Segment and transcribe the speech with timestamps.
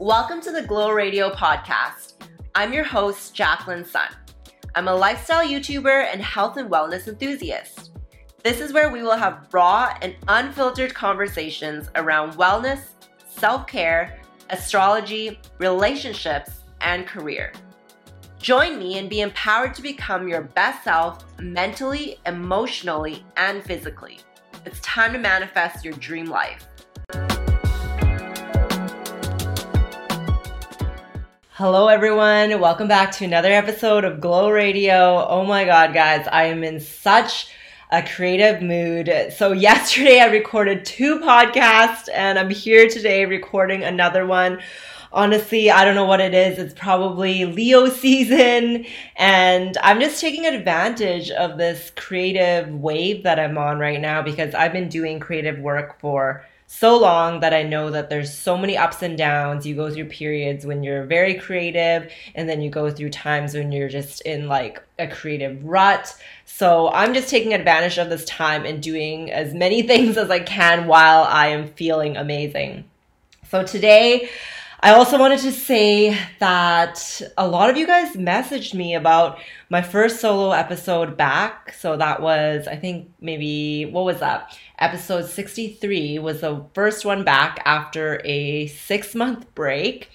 [0.00, 2.14] Welcome to the Glow Radio podcast.
[2.54, 4.08] I'm your host, Jacqueline Sun.
[4.74, 7.90] I'm a lifestyle YouTuber and health and wellness enthusiast.
[8.42, 12.80] This is where we will have raw and unfiltered conversations around wellness,
[13.28, 14.18] self care,
[14.48, 17.52] astrology, relationships, and career.
[18.38, 24.20] Join me and be empowered to become your best self mentally, emotionally, and physically.
[24.64, 26.69] It's time to manifest your dream life.
[31.60, 32.58] Hello, everyone.
[32.58, 35.26] Welcome back to another episode of Glow Radio.
[35.28, 37.48] Oh my God, guys, I am in such
[37.90, 39.12] a creative mood.
[39.36, 44.62] So, yesterday I recorded two podcasts, and I'm here today recording another one
[45.12, 46.58] honestly, I don't know what it is.
[46.58, 48.86] It's probably Leo season.
[49.16, 54.54] And I'm just taking advantage of this creative wave that I'm on right now because
[54.54, 58.76] I've been doing creative work for so long that I know that there's so many
[58.76, 59.66] ups and downs.
[59.66, 63.72] You go through periods when you're very creative, and then you go through times when
[63.72, 66.14] you're just in like a creative rut.
[66.44, 70.38] So I'm just taking advantage of this time and doing as many things as I
[70.38, 72.84] can while I am feeling amazing.
[73.50, 74.30] So today,
[74.82, 79.82] I also wanted to say that a lot of you guys messaged me about my
[79.82, 81.74] first solo episode back.
[81.74, 84.56] So that was, I think, maybe, what was that?
[84.78, 90.08] Episode 63 was the first one back after a six month break.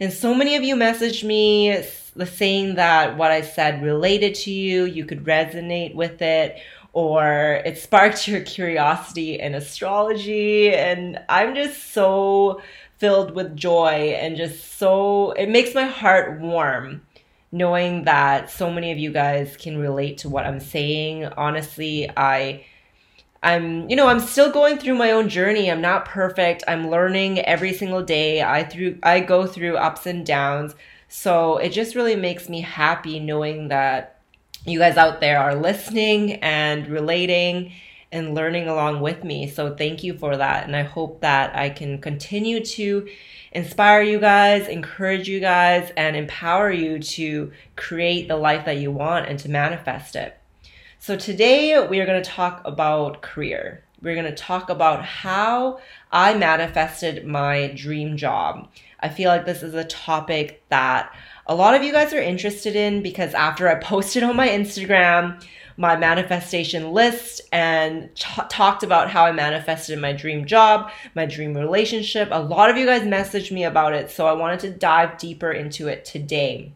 [0.00, 1.82] And so many of you messaged me
[2.26, 6.58] saying that what I said related to you, you could resonate with it
[6.92, 10.74] or it sparked your curiosity in astrology.
[10.74, 12.60] And I'm just so
[13.00, 17.02] filled with joy and just so it makes my heart warm
[17.50, 21.24] knowing that so many of you guys can relate to what I'm saying.
[21.36, 22.64] Honestly, I
[23.42, 25.70] I'm you know, I'm still going through my own journey.
[25.70, 26.62] I'm not perfect.
[26.68, 28.42] I'm learning every single day.
[28.42, 30.74] I through I go through ups and downs.
[31.08, 34.20] So it just really makes me happy knowing that
[34.66, 37.72] you guys out there are listening and relating
[38.12, 39.48] and learning along with me.
[39.48, 40.66] So thank you for that.
[40.66, 43.08] And I hope that I can continue to
[43.52, 48.90] inspire you guys, encourage you guys, and empower you to create the life that you
[48.90, 50.36] want and to manifest it.
[50.98, 53.84] So today we are going to talk about career.
[54.02, 58.68] We're going to talk about how I manifested my dream job.
[58.98, 61.14] I feel like this is a topic that
[61.46, 65.42] a lot of you guys are interested in because after I posted on my Instagram,
[65.80, 71.56] my manifestation list and t- talked about how I manifested my dream job, my dream
[71.56, 72.28] relationship.
[72.30, 75.50] A lot of you guys messaged me about it, so I wanted to dive deeper
[75.50, 76.72] into it today.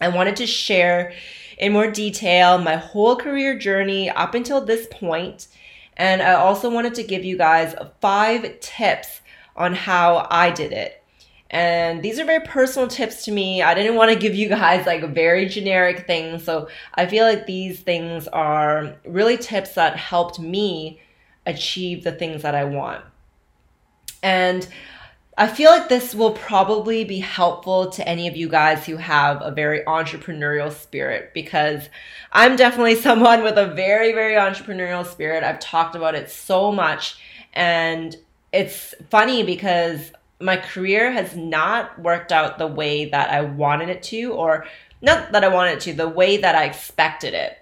[0.00, 1.12] I wanted to share
[1.58, 5.48] in more detail my whole career journey up until this point,
[5.96, 9.20] and I also wanted to give you guys five tips
[9.56, 11.03] on how I did it.
[11.54, 13.62] And these are very personal tips to me.
[13.62, 16.42] I didn't want to give you guys like very generic things.
[16.42, 21.00] So I feel like these things are really tips that helped me
[21.46, 23.04] achieve the things that I want.
[24.20, 24.66] And
[25.38, 29.40] I feel like this will probably be helpful to any of you guys who have
[29.40, 31.88] a very entrepreneurial spirit because
[32.32, 35.44] I'm definitely someone with a very, very entrepreneurial spirit.
[35.44, 37.16] I've talked about it so much.
[37.52, 38.16] And
[38.52, 40.10] it's funny because
[40.40, 44.66] my career has not worked out the way that I wanted it to, or
[45.00, 47.58] not that I wanted it to, the way that I expected it.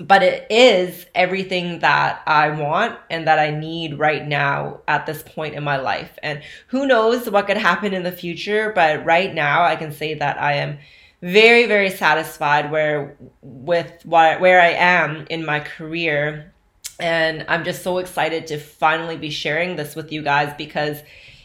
[0.00, 5.22] But it is everything that I want and that I need right now at this
[5.22, 6.16] point in my life.
[6.22, 10.14] And who knows what could happen in the future, but right now I can say
[10.14, 10.78] that I am
[11.20, 16.52] very very satisfied where with what where I am in my career
[17.00, 20.98] and I'm just so excited to finally be sharing this with you guys because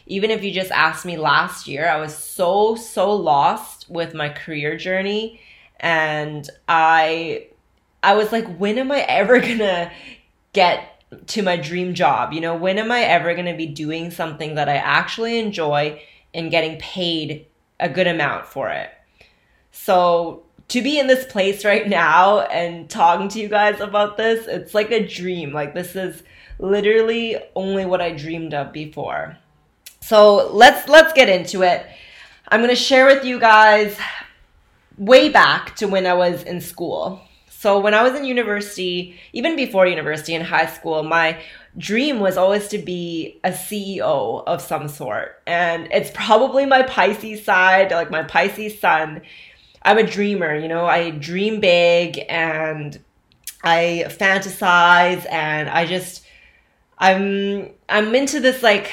[0.06, 4.28] even if you just asked me last year, I was so, so lost with my
[4.28, 5.40] career journey.
[5.80, 7.48] And I,
[8.02, 9.90] I was like, when am I ever gonna
[10.52, 10.90] get
[11.28, 12.32] to my dream job?
[12.32, 16.02] You know, when am I ever gonna be doing something that I actually enjoy
[16.34, 17.46] and getting paid
[17.80, 18.90] a good amount for it?
[19.72, 24.46] So to be in this place right now and talking to you guys about this,
[24.46, 25.52] it's like a dream.
[25.52, 26.22] Like this is
[26.58, 29.38] literally only what I dreamed of before.
[30.04, 31.86] So let's let's get into it.
[32.48, 33.96] I'm going to share with you guys
[34.98, 37.22] way back to when I was in school.
[37.48, 41.40] So when I was in university, even before university in high school, my
[41.78, 45.40] dream was always to be a CEO of some sort.
[45.46, 49.22] And it's probably my Pisces side, like my Pisces sun.
[49.80, 53.00] I'm a dreamer, you know, I dream big and
[53.62, 56.26] I fantasize and I just
[56.98, 58.90] I'm I'm into this like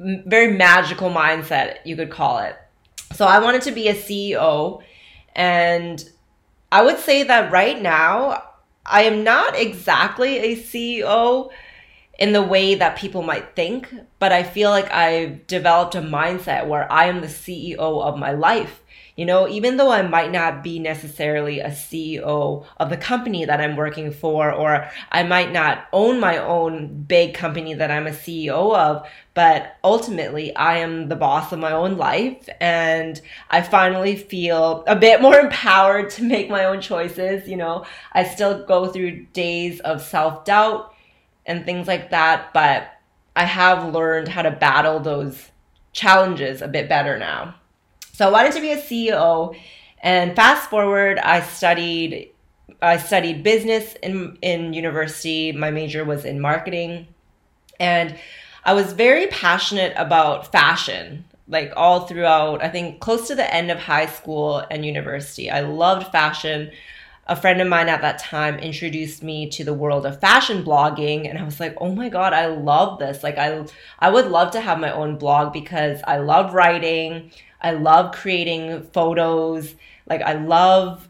[0.00, 2.56] very magical mindset, you could call it.
[3.12, 4.82] So I wanted to be a CEO.
[5.34, 6.02] And
[6.72, 8.42] I would say that right now,
[8.86, 11.50] I am not exactly a CEO
[12.18, 16.66] in the way that people might think, but I feel like I've developed a mindset
[16.66, 18.79] where I am the CEO of my life.
[19.20, 23.60] You know, even though I might not be necessarily a CEO of the company that
[23.60, 28.12] I'm working for, or I might not own my own big company that I'm a
[28.12, 33.20] CEO of, but ultimately I am the boss of my own life and
[33.50, 37.46] I finally feel a bit more empowered to make my own choices.
[37.46, 37.84] You know,
[38.14, 40.94] I still go through days of self doubt
[41.44, 42.90] and things like that, but
[43.36, 45.50] I have learned how to battle those
[45.92, 47.56] challenges a bit better now.
[48.20, 49.56] So I wanted to be a CEO.
[50.02, 52.28] And fast forward, I studied
[52.82, 55.52] I studied business in in university.
[55.52, 57.06] My major was in marketing.
[57.78, 58.14] And
[58.62, 63.70] I was very passionate about fashion, like all throughout, I think close to the end
[63.70, 65.50] of high school and university.
[65.50, 66.72] I loved fashion.
[67.26, 71.26] A friend of mine at that time introduced me to the world of fashion blogging
[71.26, 73.22] and I was like, "Oh my god, I love this.
[73.22, 73.64] Like I
[73.98, 77.30] I would love to have my own blog because I love writing.
[77.60, 79.74] I love creating photos.
[80.06, 81.08] Like I love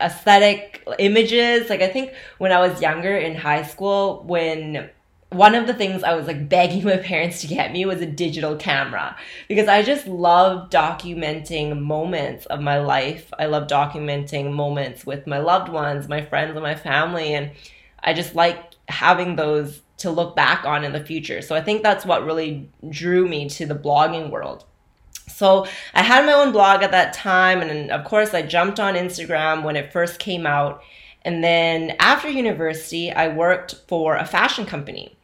[0.00, 1.70] aesthetic images.
[1.70, 4.90] Like I think when I was younger in high school, when
[5.30, 8.06] one of the things I was like begging my parents to get me was a
[8.06, 9.16] digital camera
[9.48, 13.32] because I just love documenting moments of my life.
[13.38, 17.34] I love documenting moments with my loved ones, my friends, and my family.
[17.34, 17.52] And
[18.02, 21.42] I just like having those to look back on in the future.
[21.42, 24.64] So I think that's what really drew me to the blogging world.
[25.34, 28.94] So I had my own blog at that time, and of course, I jumped on
[28.94, 30.82] Instagram when it first came out.
[31.22, 35.16] And then after university, I worked for a fashion company.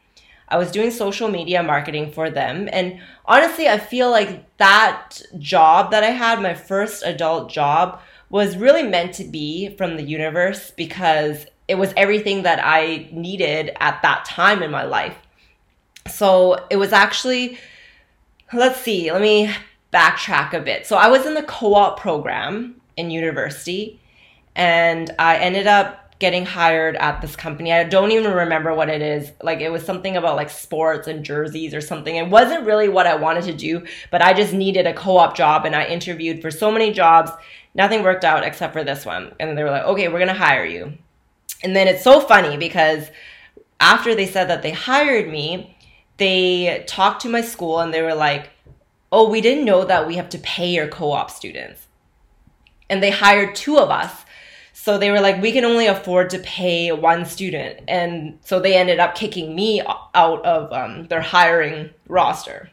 [0.49, 2.69] I was doing social media marketing for them.
[2.71, 7.99] And honestly, I feel like that job that I had, my first adult job,
[8.29, 13.75] was really meant to be from the universe because it was everything that I needed
[13.79, 15.17] at that time in my life.
[16.07, 17.57] So it was actually,
[18.53, 19.53] let's see, let me
[19.93, 20.85] backtrack a bit.
[20.85, 23.99] So I was in the co-op program in university
[24.55, 27.71] and I ended up getting hired at this company.
[27.71, 29.31] I don't even remember what it is.
[29.43, 32.15] Like it was something about like sports and jerseys or something.
[32.15, 35.65] It wasn't really what I wanted to do, but I just needed a co-op job
[35.65, 37.31] and I interviewed for so many jobs.
[37.75, 39.35] Nothing worked out except for this one.
[39.39, 40.97] And they were like, "Okay, we're going to hire you."
[41.63, 43.09] And then it's so funny because
[43.79, 45.77] after they said that they hired me,
[46.17, 48.49] they talked to my school and they were like,
[49.11, 51.87] oh, we didn't know that we have to pay your co op students.
[52.89, 54.25] And they hired two of us.
[54.73, 57.81] So they were like, we can only afford to pay one student.
[57.87, 59.81] And so they ended up kicking me
[60.13, 62.69] out of um, their hiring roster.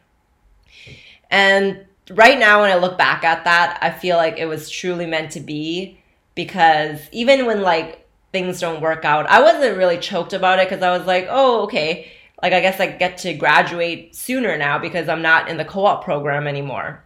[1.29, 5.05] And right now, when I look back at that, I feel like it was truly
[5.05, 5.99] meant to be
[6.35, 10.83] because even when like things don't work out, I wasn't really choked about it because
[10.83, 12.11] I was like, oh, okay,
[12.45, 16.03] like I guess I get to graduate sooner now because I'm not in the co-op
[16.03, 17.03] program anymore.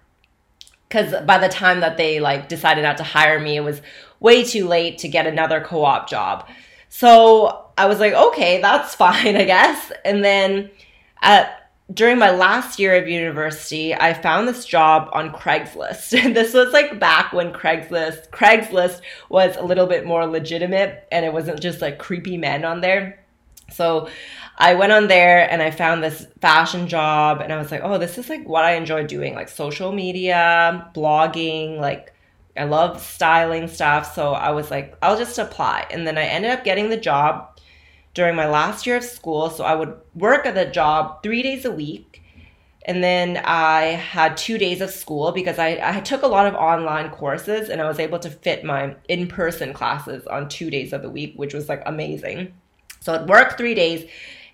[0.89, 3.81] Cuz by the time that they like decided not to hire me, it was
[4.19, 6.45] way too late to get another co-op job.
[6.89, 9.93] So I was like, okay, that's fine, I guess.
[10.03, 10.71] And then
[11.21, 16.33] at during my last year of university, I found this job on Craigslist.
[16.33, 18.99] This was like back when Craigslist Craigslist
[19.29, 23.23] was a little bit more legitimate and it wasn't just like creepy men on there.
[23.71, 24.09] So
[24.59, 27.97] I went on there and I found this fashion job and I was like, oh,
[27.97, 32.13] this is like what I enjoy doing, like social media, blogging, like
[32.57, 34.13] I love styling stuff.
[34.13, 35.87] So I was like, I'll just apply.
[35.91, 37.57] And then I ended up getting the job
[38.13, 39.49] during my last year of school.
[39.49, 42.21] So I would work at the job three days a week.
[42.85, 46.55] And then I had two days of school because I, I took a lot of
[46.55, 50.91] online courses and I was able to fit my in person classes on two days
[50.91, 52.53] of the week, which was like amazing.
[52.99, 54.09] So I'd work three days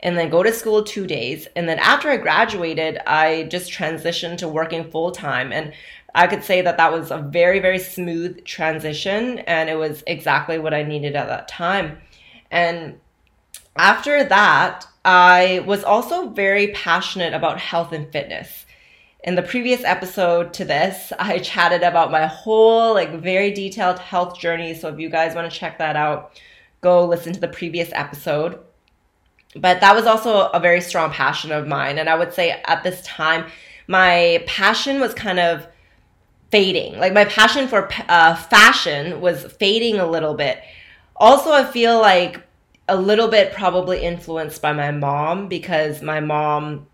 [0.06, 1.48] and then go to school two days.
[1.56, 5.52] And then after I graduated, I just transitioned to working full time.
[5.52, 5.74] And
[6.14, 9.40] I could say that that was a very, very smooth transition.
[9.40, 11.98] And it was exactly what I needed at that time.
[12.52, 13.00] And
[13.78, 18.68] after that, I was also very passionate about health and fitness.
[19.24, 24.38] In the previous episode to this, I chatted about my whole, like, very detailed health
[24.38, 24.76] journey.
[24.76, 26.40] So if you guys want to check that out,
[26.82, 28.60] go listen to the previous episode
[29.56, 31.98] but that was also a very strong passion of mine.
[31.98, 33.46] And I would say at this time,
[33.88, 35.68] my passion was kind of
[36.52, 37.00] fading.
[37.00, 40.62] Like my passion for uh, fashion was fading a little bit.
[41.16, 42.42] Also, I feel like
[42.88, 46.88] a little bit probably influenced by my mom because my mom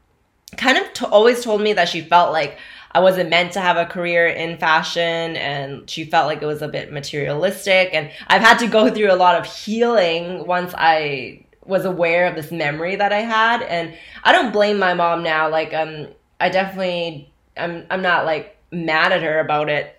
[0.57, 2.57] kind of t- always told me that she felt like
[2.91, 6.61] I wasn't meant to have a career in fashion and she felt like it was
[6.61, 7.89] a bit materialistic.
[7.93, 12.35] And I've had to go through a lot of healing once I was aware of
[12.35, 13.63] this memory that I had.
[13.63, 15.49] And I don't blame my mom now.
[15.49, 16.09] Like, um,
[16.39, 19.95] I definitely, I'm, I'm not like mad at her about it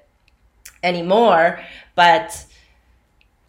[0.83, 1.61] anymore,
[1.95, 2.47] but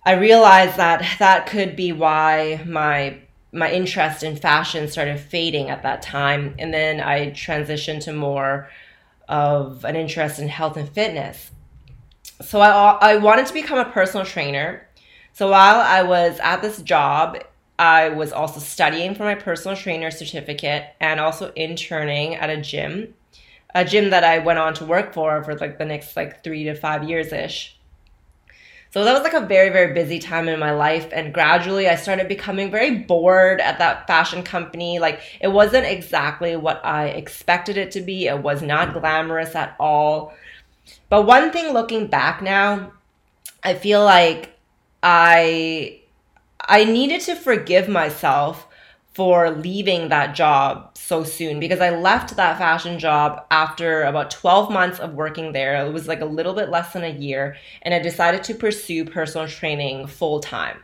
[0.06, 3.20] I realized that that could be why my
[3.56, 8.68] my interest in fashion started fading at that time and then I transitioned to more
[9.30, 11.52] of an interest in health and fitness.
[12.42, 14.88] So I I wanted to become a personal trainer.
[15.34, 17.38] So while I was at this job,
[17.84, 23.14] I was also studying for my personal trainer certificate and also interning at a gym,
[23.76, 26.64] a gym that I went on to work for for like the next like 3
[26.64, 27.78] to 5 years ish.
[28.92, 31.10] So that was like a very, very busy time in my life.
[31.12, 35.00] And gradually I started becoming very bored at that fashion company.
[35.00, 39.76] Like it wasn't exactly what I expected it to be, it was not glamorous at
[39.78, 40.34] all.
[41.10, 42.94] But one thing looking back now,
[43.62, 44.58] I feel like
[45.02, 46.03] I
[46.66, 48.68] I needed to forgive myself
[49.14, 54.72] for leaving that job so soon because I left that fashion job after about 12
[54.72, 55.86] months of working there.
[55.86, 59.06] It was like a little bit less than a year, and I decided to pursue
[59.06, 60.80] personal training full time.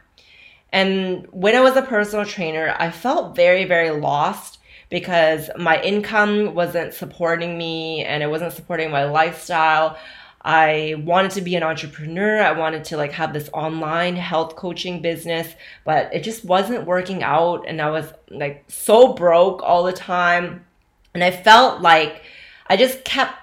[0.71, 4.59] And when I was a personal trainer, I felt very, very lost
[4.89, 9.97] because my income wasn't supporting me and it wasn't supporting my lifestyle.
[10.41, 12.41] I wanted to be an entrepreneur.
[12.41, 15.53] I wanted to like have this online health coaching business,
[15.83, 20.65] but it just wasn't working out and I was like so broke all the time.
[21.13, 22.23] And I felt like
[22.67, 23.35] I just kept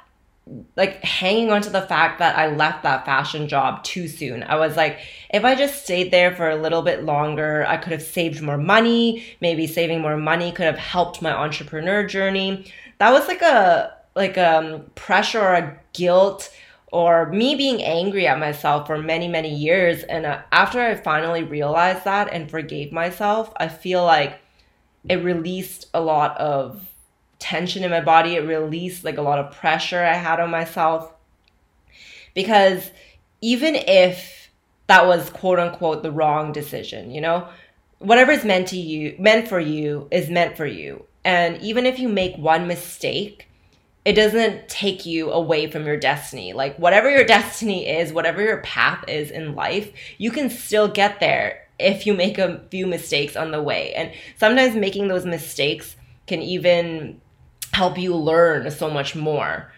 [0.77, 4.45] like hanging on to the fact that I left that fashion job too soon.
[4.45, 5.01] I was like,
[5.31, 8.57] if I just stayed there for a little bit longer, I could have saved more
[8.57, 9.25] money.
[9.41, 12.73] Maybe saving more money could have helped my entrepreneur journey.
[12.99, 16.51] That was like a like a um, pressure or a guilt
[16.93, 20.03] or me being angry at myself for many, many years.
[20.05, 24.41] And uh, after I finally realized that and forgave myself, I feel like
[25.09, 26.87] it released a lot of
[27.39, 28.37] tension in my body.
[28.37, 31.13] It released like a lot of pressure I had on myself.
[32.35, 32.91] Because
[33.41, 34.51] even if
[34.87, 37.49] that was quote unquote the wrong decision, you know,
[37.99, 41.05] whatever is meant to you, meant for you is meant for you.
[41.25, 43.46] And even if you make one mistake,
[44.07, 46.53] it doesn't take you away from your destiny.
[46.53, 51.19] Like whatever your destiny is, whatever your path is in life, you can still get
[51.19, 53.93] there if you make a few mistakes on the way.
[53.95, 55.97] And sometimes making those mistakes
[56.29, 57.21] can even
[57.73, 59.73] help you learn so much more.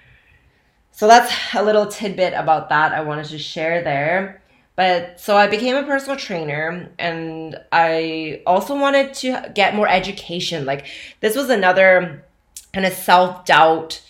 [0.92, 4.42] So that's a little tidbit about that I wanted to share there.
[4.76, 10.66] But so I became a personal trainer and I also wanted to get more education.
[10.66, 10.84] Like
[11.20, 12.26] this was another
[12.74, 14.02] kind of self-doubt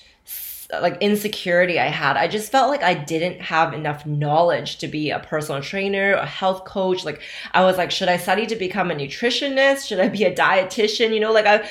[0.70, 2.16] like insecurity I had.
[2.16, 6.26] I just felt like I didn't have enough knowledge to be a personal trainer, a
[6.26, 7.04] health coach.
[7.04, 7.22] Like
[7.52, 9.86] I was like, should I study to become a nutritionist?
[9.86, 11.14] Should I be a dietitian?
[11.14, 11.68] You know, like I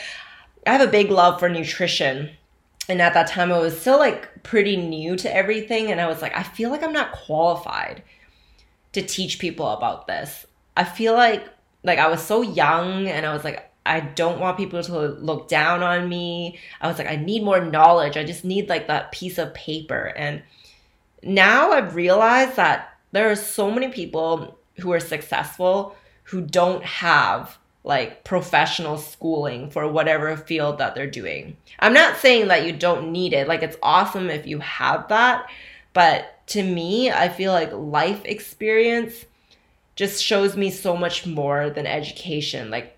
[0.65, 2.31] I have a big love for nutrition.
[2.89, 6.21] And at that time I was still like pretty new to everything and I was
[6.21, 8.01] like, I feel like I'm not qualified
[8.93, 10.45] to teach people about this.
[10.75, 11.47] I feel like
[11.83, 15.47] like I was so young and I was like I don't want people to look
[15.47, 16.59] down on me.
[16.81, 18.17] I was like, I need more knowledge.
[18.17, 20.13] I just need like that piece of paper.
[20.15, 20.43] And
[21.23, 27.57] now I've realized that there are so many people who are successful who don't have
[27.83, 31.55] like professional schooling for whatever field that they're doing.
[31.79, 33.47] I'm not saying that you don't need it.
[33.47, 35.49] Like it's awesome if you have that,
[35.93, 39.25] but to me, I feel like life experience
[39.95, 42.69] just shows me so much more than education.
[42.69, 42.96] Like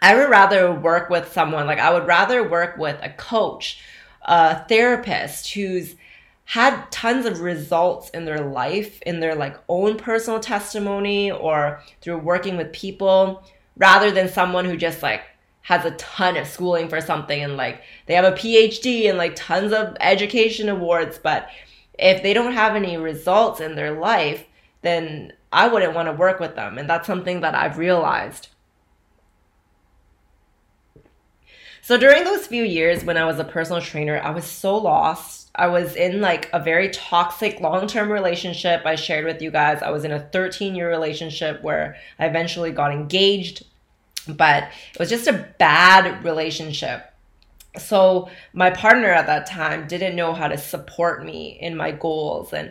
[0.00, 3.80] I would rather work with someone, like, I would rather work with a coach,
[4.22, 5.96] a therapist who's
[6.44, 12.18] had tons of results in their life, in their like own personal testimony or through
[12.18, 13.44] working with people,
[13.76, 15.22] rather than someone who just like
[15.60, 19.36] has a ton of schooling for something and like they have a PhD and like
[19.36, 21.50] tons of education awards, but
[21.98, 24.46] if they don't have any results in their life,
[24.80, 26.78] then I wouldn't want to work with them.
[26.78, 28.48] And that's something that I've realized.
[31.88, 35.50] So during those few years when I was a personal trainer, I was so lost.
[35.54, 38.82] I was in like a very toxic long-term relationship.
[38.84, 39.80] I shared with you guys.
[39.80, 43.64] I was in a 13-year relationship where I eventually got engaged,
[44.28, 47.10] but it was just a bad relationship.
[47.78, 52.52] So my partner at that time didn't know how to support me in my goals
[52.52, 52.70] and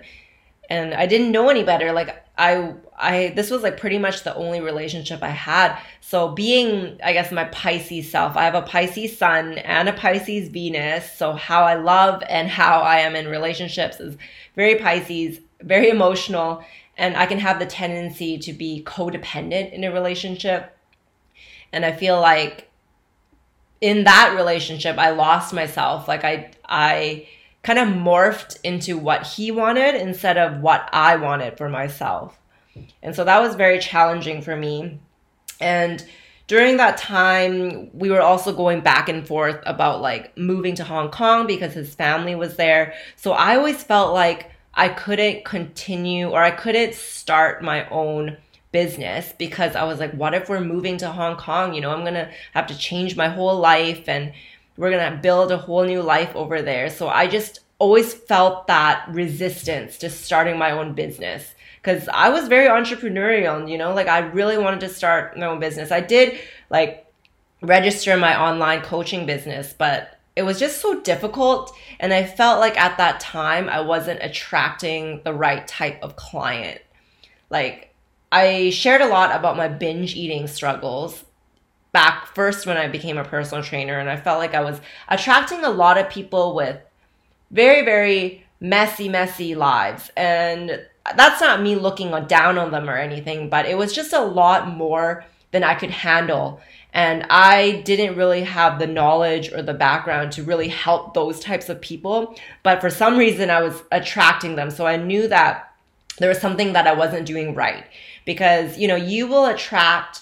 [0.70, 1.92] and I didn't know any better.
[1.92, 5.80] Like I I this was like pretty much the only relationship I had.
[6.02, 10.50] So being I guess my Pisces self, I have a Pisces sun and a Pisces
[10.50, 11.12] Venus.
[11.12, 14.18] So how I love and how I am in relationships is
[14.56, 16.64] very Pisces, very emotional,
[16.98, 20.76] and I can have the tendency to be codependent in a relationship.
[21.72, 22.70] And I feel like
[23.80, 26.08] in that relationship I lost myself.
[26.08, 27.28] Like I I
[27.68, 32.40] kind of morphed into what he wanted instead of what I wanted for myself.
[33.04, 35.02] And so that was very challenging for me.
[35.60, 36.02] And
[36.48, 41.12] during that time, we were also going back and forth about like moving to Hong
[41.12, 42.94] Kong because his family was there.
[43.18, 48.38] So I always felt like I couldn't continue or I couldn't start my own
[48.72, 51.74] business because I was like, what if we're moving to Hong Kong?
[51.74, 54.32] You know, I'm going to have to change my whole life and
[54.78, 56.90] we're going to build a whole new life over there.
[56.90, 62.48] So I just always felt that resistance to starting my own business because I was
[62.48, 65.92] very entrepreneurial, you know, like I really wanted to start my own business.
[65.92, 67.06] I did like
[67.62, 71.76] register my online coaching business, but it was just so difficult.
[72.00, 76.82] And I felt like at that time I wasn't attracting the right type of client.
[77.50, 77.94] Like
[78.32, 81.24] I shared a lot about my binge eating struggles
[81.98, 85.64] back first when I became a personal trainer and I felt like I was attracting
[85.64, 86.78] a lot of people with
[87.50, 90.12] very very messy messy lives.
[90.16, 90.86] And
[91.16, 94.68] that's not me looking down on them or anything but it was just a lot
[94.68, 96.62] more than I could handle.
[96.94, 101.68] And I didn't really have the knowledge or the background to really help those types
[101.68, 104.70] of people but for some reason I was attracting them.
[104.70, 105.74] So I knew that
[106.20, 107.86] there was something that I wasn't doing right
[108.24, 110.22] because you know you will attract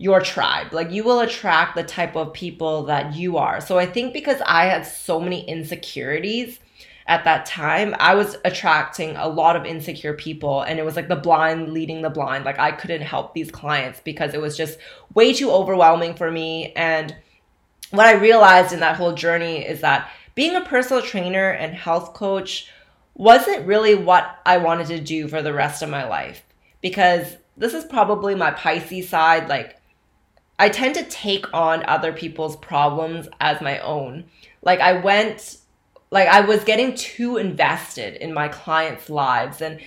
[0.00, 0.72] your tribe.
[0.72, 3.60] Like you will attract the type of people that you are.
[3.60, 6.58] So I think because I had so many insecurities
[7.06, 11.08] at that time, I was attracting a lot of insecure people and it was like
[11.08, 12.46] the blind leading the blind.
[12.46, 14.78] Like I couldn't help these clients because it was just
[15.12, 17.14] way too overwhelming for me and
[17.90, 22.14] what I realized in that whole journey is that being a personal trainer and health
[22.14, 22.70] coach
[23.12, 26.42] wasn't really what I wanted to do for the rest of my life
[26.80, 29.76] because this is probably my Pisces side like
[30.60, 34.24] I tend to take on other people's problems as my own.
[34.60, 35.56] Like I went
[36.10, 39.80] like I was getting too invested in my clients' lives and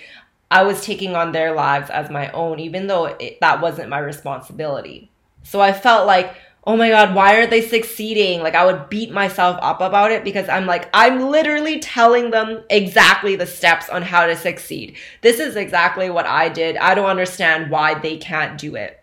[0.50, 4.00] I was taking on their lives as my own even though it, that wasn't my
[4.00, 5.12] responsibility.
[5.44, 8.42] So I felt like oh my god, why aren't they succeeding?
[8.42, 12.64] Like I would beat myself up about it because I'm like, I'm literally telling them
[12.72, 14.96] exactly the steps on how to succeed.
[15.22, 16.78] This is exactly what I did.
[16.78, 19.03] I don't understand why they can't do it.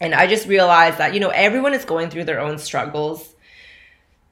[0.00, 3.34] And I just realized that, you know, everyone is going through their own struggles.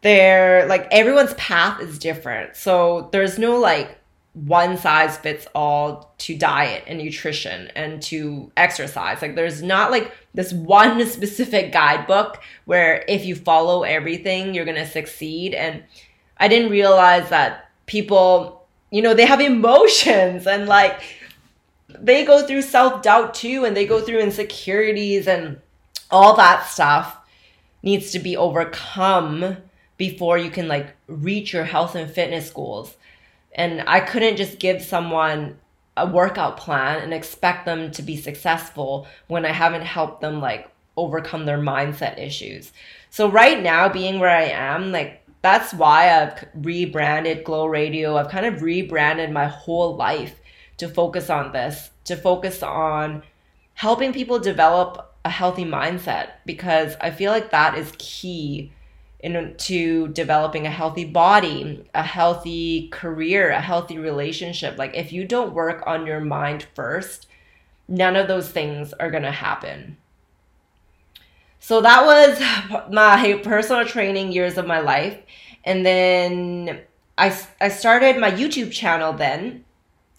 [0.03, 2.57] They're like everyone's path is different.
[2.57, 3.99] So there's no like
[4.37, 9.23] one size fits all to diet and nutrition and to exercise.
[9.23, 14.77] Like there's not like this one specific guidebook where if you follow everything, you're going
[14.77, 15.55] to succeed.
[15.55, 15.83] And
[16.37, 21.01] I didn't realize that people, you know, they have emotions and like
[21.89, 25.61] they go through self doubt too, and they go through insecurities and
[26.11, 27.17] all that stuff
[27.83, 29.57] needs to be overcome
[29.97, 32.97] before you can like reach your health and fitness goals.
[33.55, 35.59] And I couldn't just give someone
[35.97, 40.71] a workout plan and expect them to be successful when I haven't helped them like
[40.97, 42.73] overcome their mindset issues.
[43.11, 48.17] So right now being where I am, like that's why I've rebranded Glow Radio.
[48.17, 50.39] I've kind of rebranded my whole life
[50.79, 53.23] to focus on this, to focus on
[53.75, 58.73] helping people develop a healthy mindset because I feel like that is key
[59.21, 64.79] into developing a healthy body, a healthy career, a healthy relationship.
[64.79, 67.27] Like if you don't work on your mind first,
[67.89, 69.97] none of those things are going to happen.
[71.59, 75.19] So that was my personal training years of my life.
[75.65, 76.81] And then
[77.19, 79.66] I, I started my YouTube channel then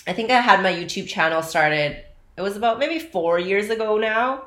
[0.07, 2.03] I think I had my YouTube channel started.
[2.37, 4.45] It was about maybe four years ago now.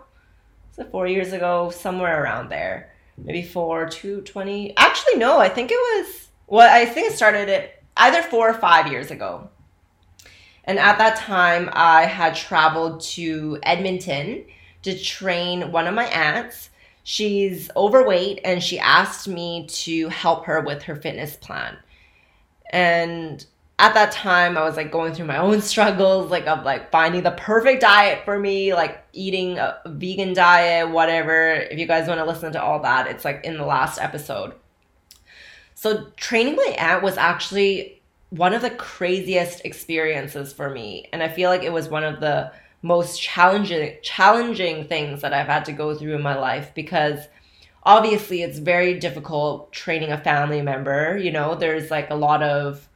[0.72, 2.94] So four years ago, somewhere around there.
[3.18, 4.74] Maybe four, two, twenty.
[4.76, 5.38] Actually, no.
[5.38, 6.28] I think it was.
[6.46, 9.50] Well, I think it started it either four or five years ago.
[10.64, 14.46] And at that time, I had traveled to Edmonton
[14.82, 16.70] to train one of my aunts.
[17.02, 21.76] She's overweight and she asked me to help her with her fitness plan.
[22.72, 23.44] And
[23.80, 27.22] at that time I was like going through my own struggles, like of like finding
[27.22, 31.52] the perfect diet for me, like eating a vegan diet, whatever.
[31.54, 34.54] If you guys want to listen to all that, it's like in the last episode.
[35.74, 41.08] So training my aunt was actually one of the craziest experiences for me.
[41.12, 45.46] And I feel like it was one of the most challenging challenging things that I've
[45.46, 47.28] had to go through in my life because
[47.82, 52.86] obviously it's very difficult training a family member, you know, there's like a lot of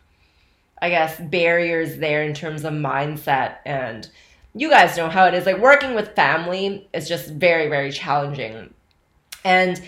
[0.84, 4.06] I guess barriers there in terms of mindset and
[4.54, 8.74] you guys know how it is like working with family is just very very challenging.
[9.46, 9.82] And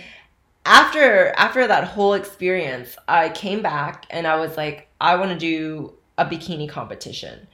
[0.65, 5.39] after after that whole experience, I came back and I was like I want to
[5.39, 7.47] do a bikini competition.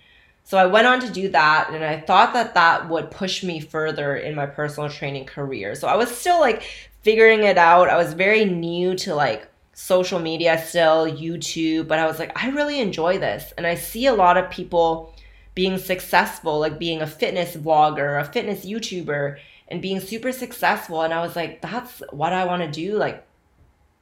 [0.44, 3.58] So I went on to do that and I thought that that would push me
[3.58, 5.74] further in my personal training career.
[5.74, 6.62] So I was still like
[7.00, 7.88] figuring it out.
[7.88, 12.50] I was very new to like social media still, YouTube, but I was like I
[12.50, 13.52] really enjoy this.
[13.56, 15.14] And I see a lot of people
[15.54, 21.14] being successful, like being a fitness vlogger, a fitness YouTuber and being super successful and
[21.14, 22.96] I was like that's what I want to do.
[22.96, 23.24] Like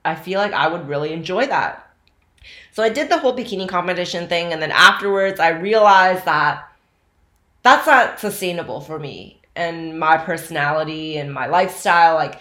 [0.04, 1.86] I feel like I would really enjoy that.
[2.72, 6.68] So I did the whole bikini competition thing, and then afterwards, I realized that
[7.62, 12.14] that's not sustainable for me and my personality and my lifestyle.
[12.14, 12.40] Like,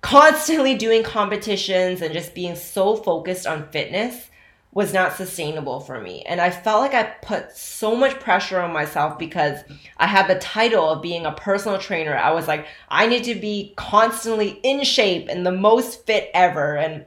[0.00, 4.30] constantly doing competitions and just being so focused on fitness
[4.76, 6.22] was not sustainable for me.
[6.26, 9.60] And I felt like I put so much pressure on myself because
[9.96, 12.14] I had the title of being a personal trainer.
[12.14, 16.76] I was like, I need to be constantly in shape and the most fit ever.
[16.76, 17.06] And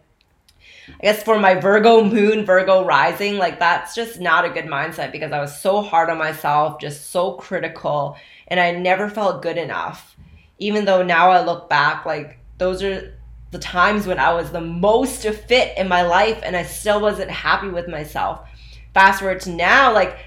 [0.99, 5.11] I guess for my Virgo moon, Virgo rising, like that's just not a good mindset
[5.11, 9.57] because I was so hard on myself, just so critical, and I never felt good
[9.59, 10.17] enough.
[10.57, 13.17] Even though now I look back, like those are
[13.51, 17.31] the times when I was the most fit in my life and I still wasn't
[17.31, 18.47] happy with myself.
[18.93, 20.17] Fast forward to now, like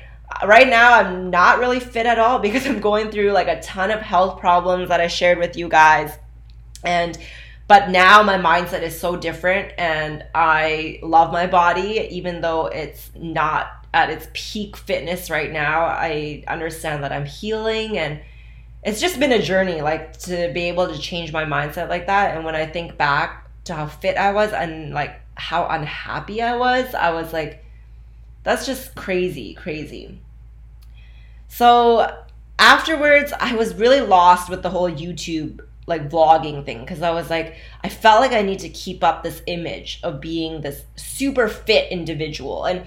[0.45, 3.90] right now I'm not really fit at all because I'm going through like a ton
[3.90, 6.18] of health problems that I shared with you guys.
[6.83, 7.16] And
[7.68, 13.11] but now my mindset is so different and I love my body even though it's
[13.14, 15.85] not at its peak fitness right now.
[15.85, 18.21] I understand that I'm healing and
[18.83, 22.35] it's just been a journey like to be able to change my mindset like that
[22.35, 26.57] and when I think back to how fit I was and like how unhappy I
[26.57, 27.64] was, I was like
[28.45, 30.18] that's just crazy, crazy.
[31.47, 32.25] So
[32.59, 37.29] afterwards, I was really lost with the whole YouTube like vlogging thing because I was
[37.29, 41.49] like I felt like I need to keep up this image of being this super
[41.49, 42.87] fit individual and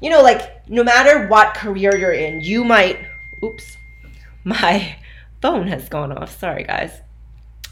[0.00, 3.00] you know like no matter what career you're in you might
[3.42, 3.76] oops
[4.44, 4.94] my
[5.40, 6.92] phone has gone off sorry guys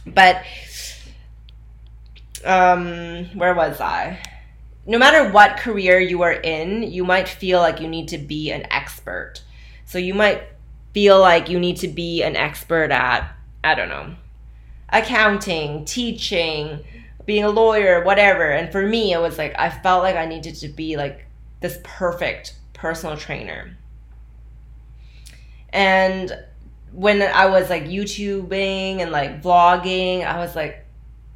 [0.06, 0.42] but
[2.44, 4.22] um where was I
[4.86, 8.52] no matter what career you are in you might feel like you need to be
[8.52, 9.42] an expert
[9.84, 10.42] so you might
[10.92, 14.14] feel like you need to be an expert at I don't know
[14.90, 16.84] accounting, teaching,
[17.24, 18.50] being a lawyer, whatever.
[18.50, 21.26] And for me, it was like I felt like I needed to be like
[21.60, 23.76] this perfect personal trainer.
[25.70, 26.32] And
[26.92, 30.84] when I was like YouTubing and like vlogging, I was like,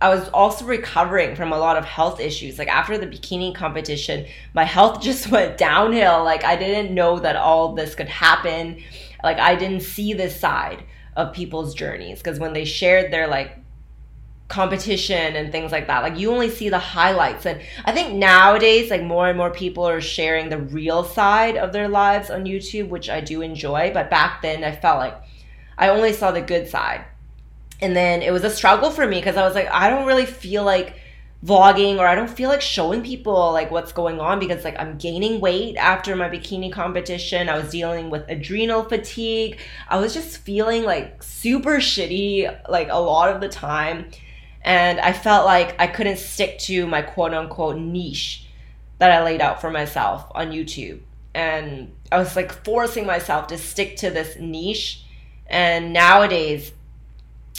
[0.01, 2.59] I was also recovering from a lot of health issues.
[2.59, 6.25] Like after the bikini competition, my health just went downhill.
[6.25, 8.83] Like I didn't know that all this could happen.
[9.23, 10.85] Like I didn't see this side
[11.17, 13.59] of people's journeys because when they shared their like
[14.49, 18.91] competition and things like that like you only see the highlights and i think nowadays
[18.91, 22.89] like more and more people are sharing the real side of their lives on youtube
[22.89, 25.15] which i do enjoy but back then i felt like
[25.81, 27.05] i only saw the good side
[27.81, 30.27] and then it was a struggle for me because i was like i don't really
[30.27, 31.01] feel like
[31.45, 34.99] vlogging or I don't feel like showing people like what's going on because like I'm
[34.99, 37.49] gaining weight after my bikini competition.
[37.49, 39.59] I was dealing with adrenal fatigue.
[39.89, 44.11] I was just feeling like super shitty like a lot of the time.
[44.63, 48.47] And I felt like I couldn't stick to my quote unquote niche
[48.99, 51.01] that I laid out for myself on YouTube.
[51.33, 55.05] And I was like forcing myself to stick to this niche.
[55.51, 56.73] And nowadays,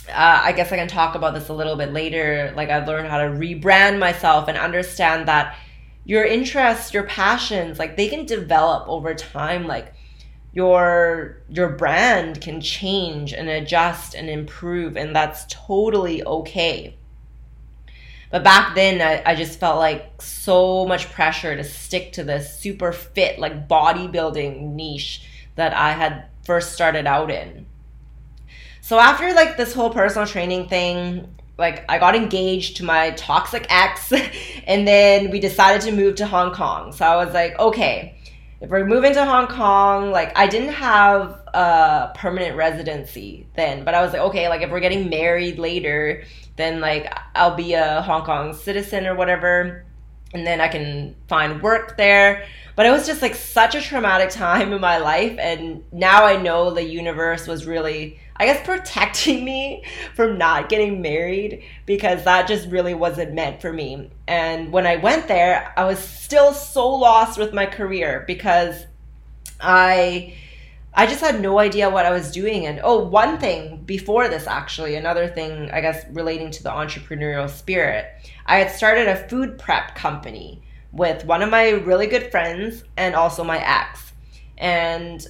[0.09, 2.53] uh, I guess I can talk about this a little bit later.
[2.55, 5.57] Like I've learned how to rebrand myself and understand that
[6.05, 9.67] your interests, your passions, like they can develop over time.
[9.67, 9.93] Like
[10.53, 16.95] your your brand can change and adjust and improve, and that's totally okay.
[18.31, 22.57] But back then, I, I just felt like so much pressure to stick to this
[22.57, 27.65] super fit, like bodybuilding niche that I had first started out in.
[28.91, 33.65] So after like this whole personal training thing, like I got engaged to my toxic
[33.69, 34.11] ex
[34.67, 36.91] and then we decided to move to Hong Kong.
[36.91, 38.17] So I was like, okay,
[38.59, 43.93] if we're moving to Hong Kong, like I didn't have a permanent residency then, but
[43.93, 46.25] I was like, okay, like if we're getting married later,
[46.57, 49.85] then like I'll be a Hong Kong citizen or whatever.
[50.33, 52.45] and then I can find work there.
[52.75, 55.37] But it was just like such a traumatic time in my life.
[55.39, 59.83] And now I know the universe was really, I guess, protecting me
[60.15, 64.09] from not getting married because that just really wasn't meant for me.
[64.27, 68.87] And when I went there, I was still so lost with my career because
[69.61, 70.35] I.
[70.93, 72.65] I just had no idea what I was doing.
[72.65, 77.49] And oh, one thing before this, actually, another thing, I guess, relating to the entrepreneurial
[77.49, 78.07] spirit,
[78.45, 83.15] I had started a food prep company with one of my really good friends and
[83.15, 84.11] also my ex.
[84.57, 85.25] And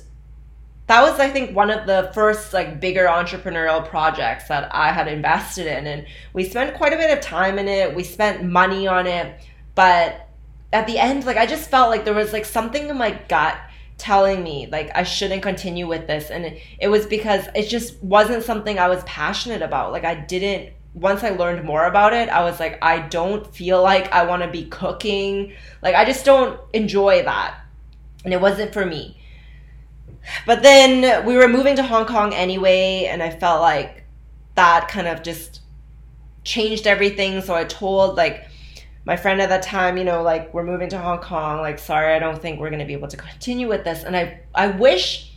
[0.91, 5.07] that was I think one of the first like bigger entrepreneurial projects that I had
[5.07, 7.95] invested in and we spent quite a bit of time in it.
[7.95, 9.41] We spent money on it,
[9.73, 10.27] but
[10.73, 13.57] at the end like I just felt like there was like something in my gut
[13.97, 18.03] telling me like I shouldn't continue with this and it, it was because it just
[18.03, 19.93] wasn't something I was passionate about.
[19.93, 23.81] Like I didn't once I learned more about it, I was like, I don't feel
[23.81, 25.53] like I want to be cooking.
[25.81, 27.61] Like, I just don't enjoy that.
[28.25, 29.20] And it wasn't for me.
[30.45, 34.03] But then we were moving to Hong Kong anyway, and I felt like
[34.55, 35.61] that kind of just
[36.43, 37.41] changed everything.
[37.41, 38.47] So I told, like,
[39.05, 41.59] my friend at that time, you know, like, we're moving to Hong Kong.
[41.59, 44.03] Like, sorry, I don't think we're to be able to continue with this.
[44.03, 45.31] And I, I wish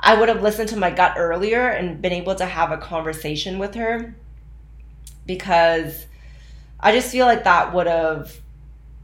[0.00, 3.58] I would have listened to my gut earlier and been able to have a conversation
[3.58, 4.14] with her
[5.26, 6.06] because
[6.80, 8.34] I just feel like that would have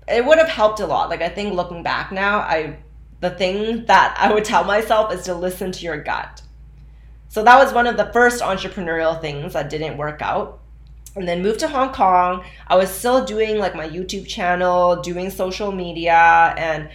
[0.06, 1.08] it would have helped a lot.
[1.08, 2.76] Like I think looking back now, I
[3.24, 6.42] the thing that I would tell myself is to listen to your gut.
[7.28, 10.60] So that was one of the first entrepreneurial things that didn't work out.
[11.16, 12.44] And then moved to Hong Kong.
[12.66, 16.90] I was still doing like my YouTube channel, doing social media, and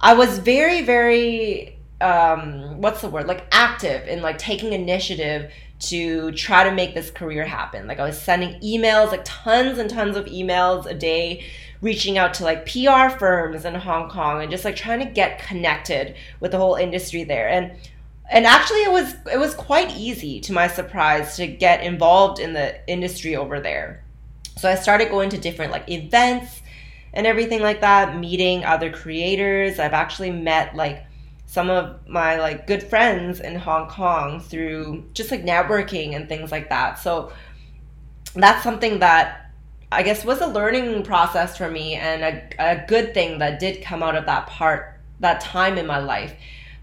[0.00, 3.26] I was very, very um, what's the word?
[3.26, 7.86] Like active in like taking initiative to try to make this career happen.
[7.86, 11.44] Like I was sending emails, like tons and tons of emails a day,
[11.82, 15.40] reaching out to like PR firms in Hong Kong and just like trying to get
[15.40, 17.48] connected with the whole industry there.
[17.48, 17.72] And
[18.30, 22.54] and actually it was it was quite easy to my surprise to get involved in
[22.54, 24.04] the industry over there.
[24.56, 26.62] So I started going to different like events
[27.12, 29.78] and everything like that, meeting other creators.
[29.78, 31.04] I've actually met like
[31.46, 36.52] some of my like good friends in Hong Kong through just like networking and things
[36.52, 37.00] like that.
[37.00, 37.32] So
[38.34, 39.41] that's something that
[39.92, 43.82] I guess was a learning process for me and a, a good thing that did
[43.82, 46.34] come out of that part, that time in my life.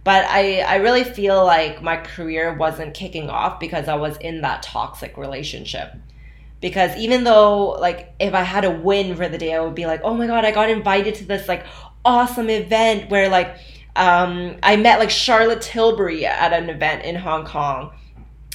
[0.04, 4.42] But I, I really feel like my career wasn't kicking off because I was in
[4.42, 5.94] that toxic relationship.
[6.62, 9.86] Because even though, like, if I had a win for the day, I would be
[9.86, 11.66] like, oh my God, I got invited to this, like,
[12.04, 13.58] awesome event where, like,
[13.96, 17.92] um, I met like Charlotte Tilbury at an event in Hong Kong,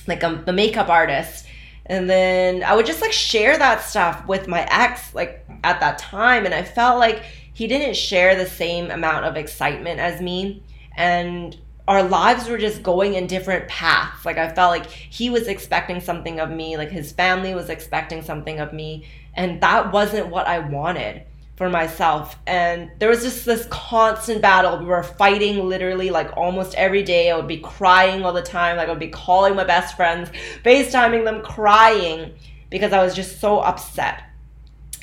[0.06, 1.46] like um, the makeup artist.
[1.86, 5.98] And then I would just like share that stuff with my ex, like at that
[5.98, 6.44] time.
[6.46, 10.62] And I felt like he didn't share the same amount of excitement as me.
[10.96, 14.24] And our lives were just going in different paths.
[14.24, 18.22] Like I felt like he was expecting something of me, like his family was expecting
[18.22, 19.06] something of me.
[19.34, 21.24] And that wasn't what I wanted
[21.56, 22.36] for myself.
[22.46, 24.78] And there was just this constant battle.
[24.78, 27.30] We were fighting literally like almost every day.
[27.30, 28.76] I would be crying all the time.
[28.76, 30.30] Like I would be calling my best friends,
[30.64, 32.34] FaceTiming them, crying
[32.70, 34.24] because I was just so upset.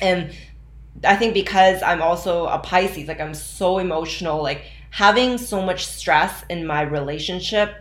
[0.00, 0.34] And
[1.04, 5.86] I think because I'm also a Pisces, like I'm so emotional, like having so much
[5.86, 7.76] stress in my relationship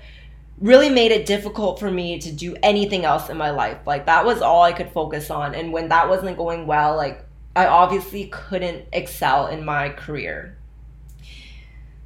[0.61, 3.79] really made it difficult for me to do anything else in my life.
[3.85, 5.55] Like that was all I could focus on.
[5.55, 10.57] And when that wasn't going well, like I obviously couldn't excel in my career.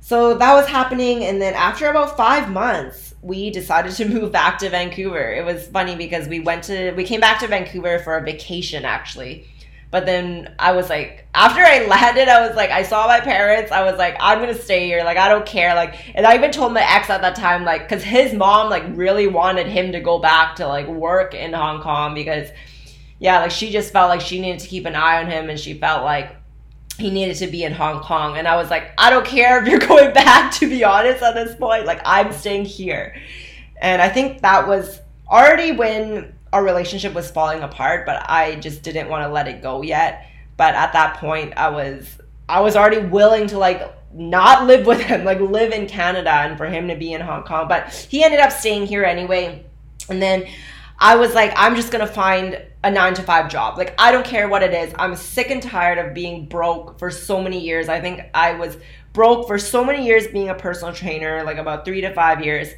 [0.01, 1.23] So that was happening.
[1.23, 5.31] And then after about five months, we decided to move back to Vancouver.
[5.33, 8.85] It was funny because we went to, we came back to Vancouver for a vacation
[8.85, 9.47] actually.
[9.91, 13.71] But then I was like, after I landed, I was like, I saw my parents.
[13.71, 15.03] I was like, I'm gonna stay here.
[15.03, 15.73] Like, I don't care.
[15.73, 18.83] Like, and I even told my ex at that time, like, cause his mom like
[18.89, 22.49] really wanted him to go back to like work in Hong Kong because
[23.19, 25.59] yeah, like she just felt like she needed to keep an eye on him and
[25.59, 26.35] she felt like
[26.97, 28.37] he needed to be in Hong Kong.
[28.37, 31.33] And I was like, I don't care if you're going back, to be honest, at
[31.33, 31.85] this point.
[31.85, 33.21] Like, I'm staying here.
[33.81, 38.81] And I think that was already when our relationship was falling apart, but I just
[38.81, 40.27] didn't want to let it go yet.
[40.57, 45.01] But at that point, I was I was already willing to like not live with
[45.01, 47.67] him, like live in Canada and for him to be in Hong Kong.
[47.67, 49.65] But he ended up staying here anyway.
[50.07, 50.47] And then
[50.97, 53.79] I was like, I'm just gonna find a nine to five job.
[53.79, 54.93] Like, I don't care what it is.
[54.99, 57.89] I'm sick and tired of being broke for so many years.
[57.89, 58.77] I think I was
[59.11, 62.69] broke for so many years being a personal trainer, like about three to five years.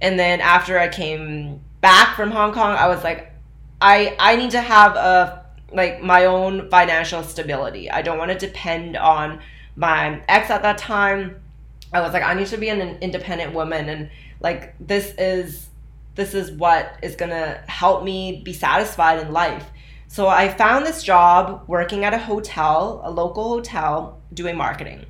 [0.00, 3.32] And then after I came back from Hong Kong, I was like,
[3.80, 7.90] I I need to have a like my own financial stability.
[7.90, 9.40] I don't want to depend on
[9.76, 11.40] my ex at that time.
[11.90, 15.68] I was like, I need to be an independent woman, and like this is
[16.14, 19.70] this is what is gonna help me be satisfied in life.
[20.08, 25.06] So I found this job working at a hotel, a local hotel, doing marketing.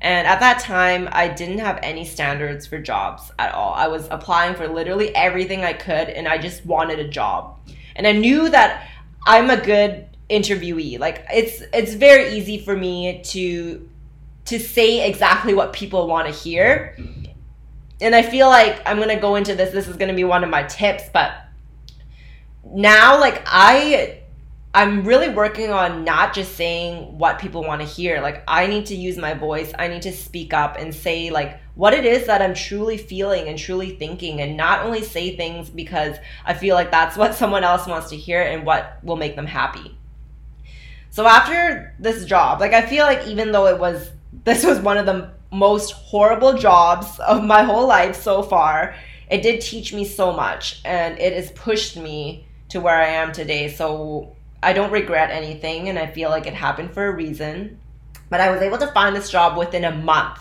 [0.00, 3.74] And at that time, I didn't have any standards for jobs at all.
[3.74, 7.58] I was applying for literally everything I could, and I just wanted a job.
[7.96, 8.88] And I knew that
[9.26, 10.98] I'm a good interviewee.
[10.98, 13.86] Like it's it's very easy for me to
[14.46, 16.96] to say exactly what people want to hear.
[18.00, 20.24] And I feel like I'm going to go into this this is going to be
[20.24, 21.32] one of my tips, but
[22.64, 24.20] now like I
[24.72, 28.20] I'm really working on not just saying what people want to hear.
[28.20, 29.72] Like I need to use my voice.
[29.76, 33.48] I need to speak up and say like what it is that I'm truly feeling
[33.48, 37.64] and truly thinking and not only say things because I feel like that's what someone
[37.64, 39.96] else wants to hear and what will make them happy.
[41.10, 44.10] So after this job, like I feel like even though it was
[44.44, 48.94] this was one of the most horrible jobs of my whole life so far,
[49.30, 53.32] it did teach me so much and it has pushed me to where I am
[53.32, 53.68] today.
[53.68, 57.78] So I don't regret anything and I feel like it happened for a reason.
[58.28, 60.38] But I was able to find this job within a month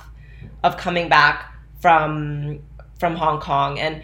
[0.63, 2.59] of coming back from
[2.99, 4.03] from Hong Kong and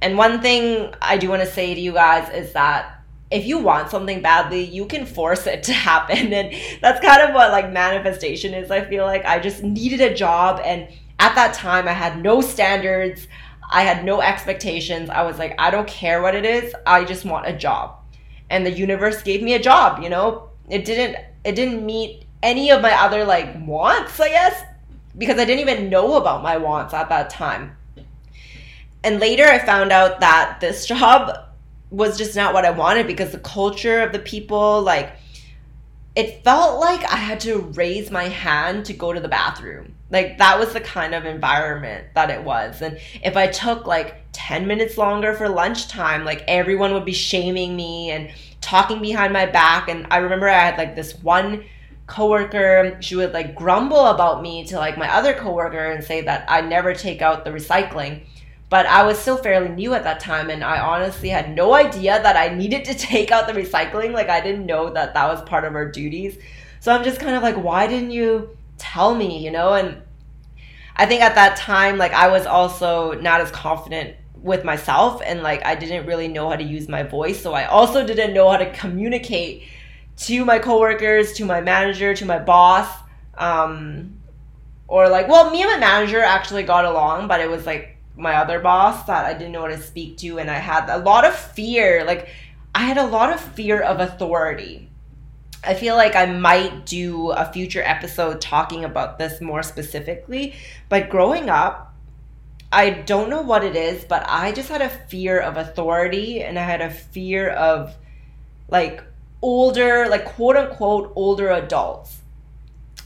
[0.00, 2.99] and one thing I do want to say to you guys is that
[3.30, 6.32] if you want something badly, you can force it to happen.
[6.32, 8.70] And that's kind of what like manifestation is.
[8.70, 10.88] I feel like I just needed a job and
[11.18, 13.28] at that time I had no standards.
[13.70, 15.10] I had no expectations.
[15.10, 16.74] I was like, I don't care what it is.
[16.86, 18.00] I just want a job
[18.50, 22.70] and the universe gave me a job you know it didn't it didn't meet any
[22.70, 24.62] of my other like wants i guess
[25.16, 27.76] because i didn't even know about my wants at that time
[29.04, 31.30] and later i found out that this job
[31.90, 35.12] was just not what i wanted because the culture of the people like
[36.16, 40.38] it felt like i had to raise my hand to go to the bathroom like
[40.38, 42.82] that was the kind of environment that it was.
[42.82, 47.76] And if I took like 10 minutes longer for lunchtime, like everyone would be shaming
[47.76, 49.88] me and talking behind my back.
[49.88, 51.64] And I remember I had like this one
[52.06, 56.44] coworker, she would like grumble about me to like my other coworker and say that
[56.48, 58.24] I never take out the recycling.
[58.70, 62.22] But I was still fairly new at that time, and I honestly had no idea
[62.22, 64.12] that I needed to take out the recycling.
[64.12, 66.38] Like, I didn't know that that was part of our duties.
[66.78, 69.74] So I'm just kind of like, why didn't you tell me, you know?
[69.74, 70.02] And
[70.96, 75.42] I think at that time, like I was also not as confident with myself and
[75.42, 77.40] like I didn't really know how to use my voice.
[77.40, 79.64] So I also didn't know how to communicate
[80.18, 82.88] to my coworkers, to my manager, to my boss.
[83.34, 84.20] Um,
[84.88, 88.36] or like, well, me and my manager actually got along, but it was like my
[88.36, 90.38] other boss that I didn't know what to speak to.
[90.38, 92.04] And I had a lot of fear.
[92.04, 92.28] Like,
[92.74, 94.88] I had a lot of fear of authority.
[95.62, 100.54] I feel like I might do a future episode talking about this more specifically.
[100.88, 101.94] But growing up,
[102.72, 106.58] I don't know what it is, but I just had a fear of authority and
[106.58, 107.96] I had a fear of
[108.68, 109.02] like
[109.42, 112.19] older, like quote unquote older adults.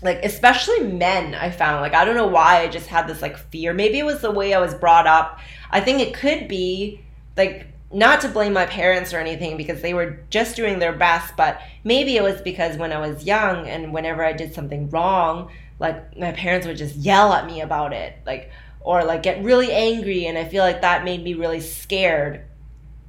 [0.04, 3.38] Like especially men, I found like I don't know why I just had this like
[3.38, 3.72] fear.
[3.72, 5.40] Maybe it was the way I was brought up.
[5.70, 7.00] I think it could be
[7.36, 11.36] like not to blame my parents or anything because they were just doing their best,
[11.36, 15.50] but maybe it was because when I was young and whenever I did something wrong,
[15.78, 19.72] like my parents would just yell at me about it, like or like get really
[19.72, 22.44] angry and I feel like that made me really scared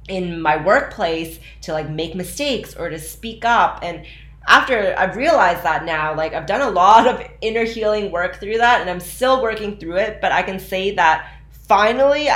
[0.08, 4.06] in my workplace to like make mistakes or to speak up and
[4.46, 8.58] after I've realized that now, like I've done a lot of inner healing work through
[8.58, 12.28] that and I'm still working through it, but I can say that finally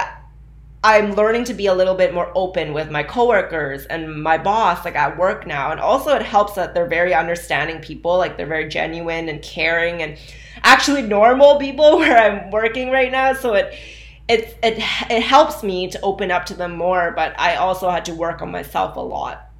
[0.83, 4.83] I'm learning to be a little bit more open with my coworkers and my boss,
[4.85, 5.73] like at work now.
[5.73, 10.03] And also, it helps that they're very understanding people, like they're very genuine and caring
[10.03, 10.17] and
[10.63, 13.35] actually normal people where I'm working right now.
[13.35, 13.75] So it
[14.27, 14.79] it it
[15.11, 17.13] it helps me to open up to them more.
[17.15, 19.51] But I also had to work on myself a lot.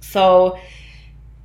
[0.00, 0.58] So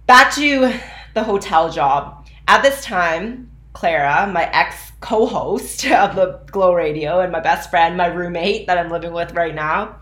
[0.06, 0.74] back to
[1.14, 2.28] the hotel job.
[2.48, 7.70] At this time, Clara, my ex co host of the Glow Radio, and my best
[7.70, 9.98] friend, my roommate that I'm living with right now,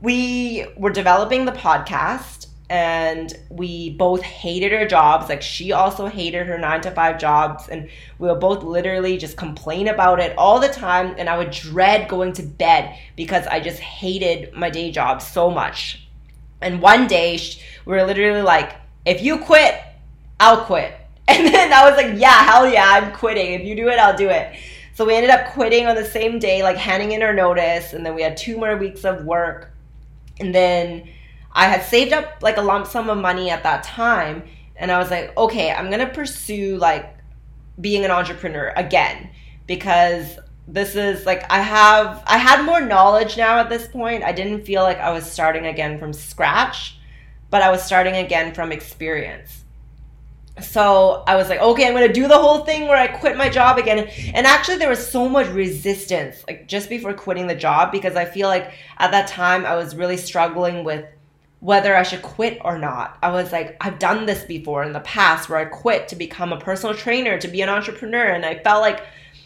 [0.00, 5.28] we were developing the podcast and we both hated our jobs.
[5.28, 9.36] Like she also hated her nine to five jobs, and we would both literally just
[9.36, 11.14] complain about it all the time.
[11.18, 15.50] And I would dread going to bed because I just hated my day job so
[15.50, 16.08] much.
[16.60, 17.38] And one day
[17.84, 18.74] we were literally like,
[19.04, 19.80] if you quit,
[20.40, 20.94] I'll quit.
[21.28, 23.52] And then I was like, yeah, hell yeah, I'm quitting.
[23.52, 24.56] If you do it, I'll do it.
[24.94, 27.92] So we ended up quitting on the same day, like handing in our notice.
[27.92, 29.72] And then we had two more weeks of work.
[30.40, 31.08] And then
[31.52, 34.42] I had saved up like a lump sum of money at that time
[34.76, 37.16] and I was like, okay, I'm going to pursue like
[37.80, 39.30] being an entrepreneur again
[39.66, 44.24] because this is like I have I had more knowledge now at this point.
[44.24, 46.98] I didn't feel like I was starting again from scratch,
[47.52, 49.62] but I was starting again from experience.
[50.62, 53.50] So I was like, okay, I'm gonna do the whole thing where I quit my
[53.50, 54.08] job again.
[54.32, 58.24] And actually, there was so much resistance, like just before quitting the job, because I
[58.24, 61.04] feel like at that time I was really struggling with
[61.60, 63.18] whether I should quit or not.
[63.22, 66.54] I was like, I've done this before in the past where I quit to become
[66.54, 69.02] a personal trainer, to be an entrepreneur, and I felt like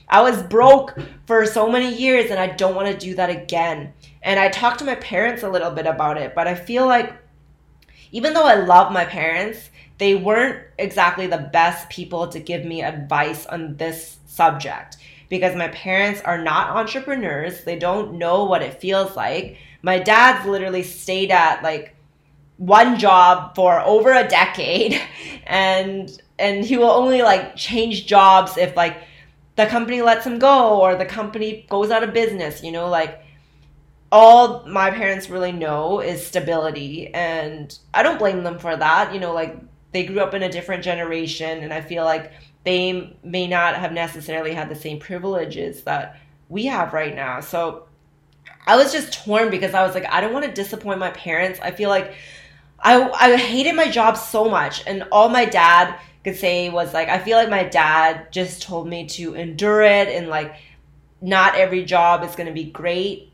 [0.08, 0.96] I was broke
[1.26, 3.92] for so many years and I don't want to do that again.
[4.22, 7.12] And I talked to my parents a little bit about it, but I feel like
[8.12, 12.82] even though I love my parents, they weren't exactly the best people to give me
[12.82, 14.96] advice on this subject
[15.28, 17.64] because my parents are not entrepreneurs.
[17.64, 19.56] They don't know what it feels like.
[19.82, 21.96] My dad's literally stayed at like
[22.58, 25.00] one job for over a decade
[25.46, 29.02] and and he will only like change jobs if like
[29.56, 33.22] the company lets him go or the company goes out of business, you know, like
[34.12, 39.12] all my parents really know is stability and I don't blame them for that.
[39.12, 39.56] You know, like
[39.92, 42.32] they grew up in a different generation and I feel like
[42.64, 47.40] they may not have necessarily had the same privileges that we have right now.
[47.40, 47.86] So
[48.66, 51.60] I was just torn because I was like, I don't want to disappoint my parents.
[51.62, 52.14] I feel like
[52.80, 57.08] I I hated my job so much and all my dad could say was like
[57.08, 60.56] I feel like my dad just told me to endure it and like
[61.20, 63.32] not every job is going to be great.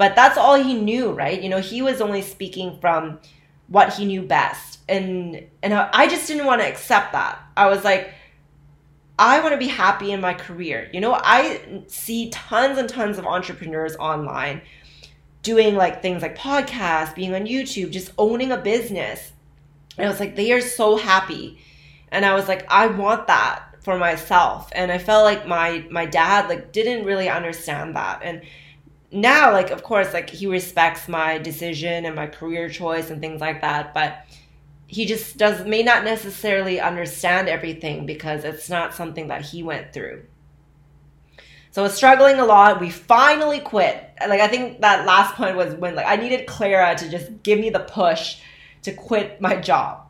[0.00, 1.42] But that's all he knew, right?
[1.42, 3.18] You know, he was only speaking from
[3.68, 4.78] what he knew best.
[4.88, 7.38] And and I just didn't want to accept that.
[7.54, 8.14] I was like
[9.18, 10.88] I want to be happy in my career.
[10.94, 14.62] You know, I see tons and tons of entrepreneurs online
[15.42, 19.32] doing like things like podcasts, being on YouTube, just owning a business.
[19.98, 21.60] And I was like, they are so happy
[22.10, 24.70] and I was like, I want that for myself.
[24.72, 28.22] And I felt like my my dad like didn't really understand that.
[28.24, 28.40] And
[29.12, 33.40] now like of course like he respects my decision and my career choice and things
[33.40, 34.24] like that, but
[34.86, 39.92] he just does may not necessarily understand everything because it's not something that he went
[39.92, 40.22] through.
[41.72, 42.80] So I was struggling a lot.
[42.80, 44.10] We finally quit.
[44.20, 47.60] Like I think that last point was when like I needed Clara to just give
[47.60, 48.38] me the push
[48.82, 50.06] to quit my job.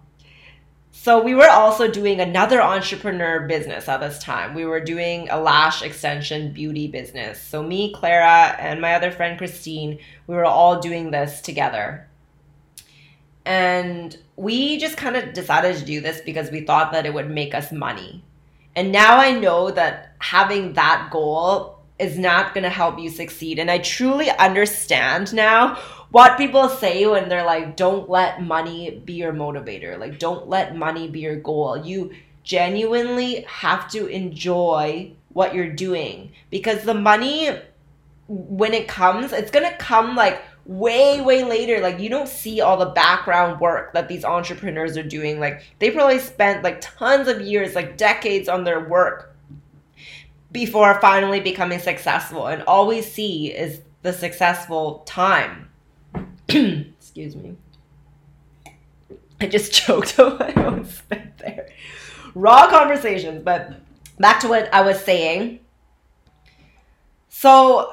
[1.03, 4.53] So we were also doing another entrepreneur business at this time.
[4.53, 7.41] We were doing a lash extension beauty business.
[7.41, 12.07] So me, Clara, and my other friend Christine, we were all doing this together.
[13.47, 17.31] And we just kind of decided to do this because we thought that it would
[17.31, 18.23] make us money.
[18.77, 23.59] And now I know that having that goal is not going to help you succeed.
[23.59, 25.79] And I truly understand now
[26.11, 29.99] what people say when they're like, don't let money be your motivator.
[29.99, 31.77] Like, don't let money be your goal.
[31.77, 37.51] You genuinely have to enjoy what you're doing because the money,
[38.27, 41.81] when it comes, it's going to come like way, way later.
[41.81, 45.39] Like, you don't see all the background work that these entrepreneurs are doing.
[45.39, 49.37] Like, they probably spent like tons of years, like decades on their work
[50.51, 52.49] before finally becoming successful.
[52.49, 55.70] And all we see is the successful time
[56.99, 57.57] Excuse me.
[59.41, 61.71] I just choked on my own spit there.
[62.35, 63.81] Raw conversations, but
[64.19, 65.61] back to what I was saying.
[67.29, 67.93] So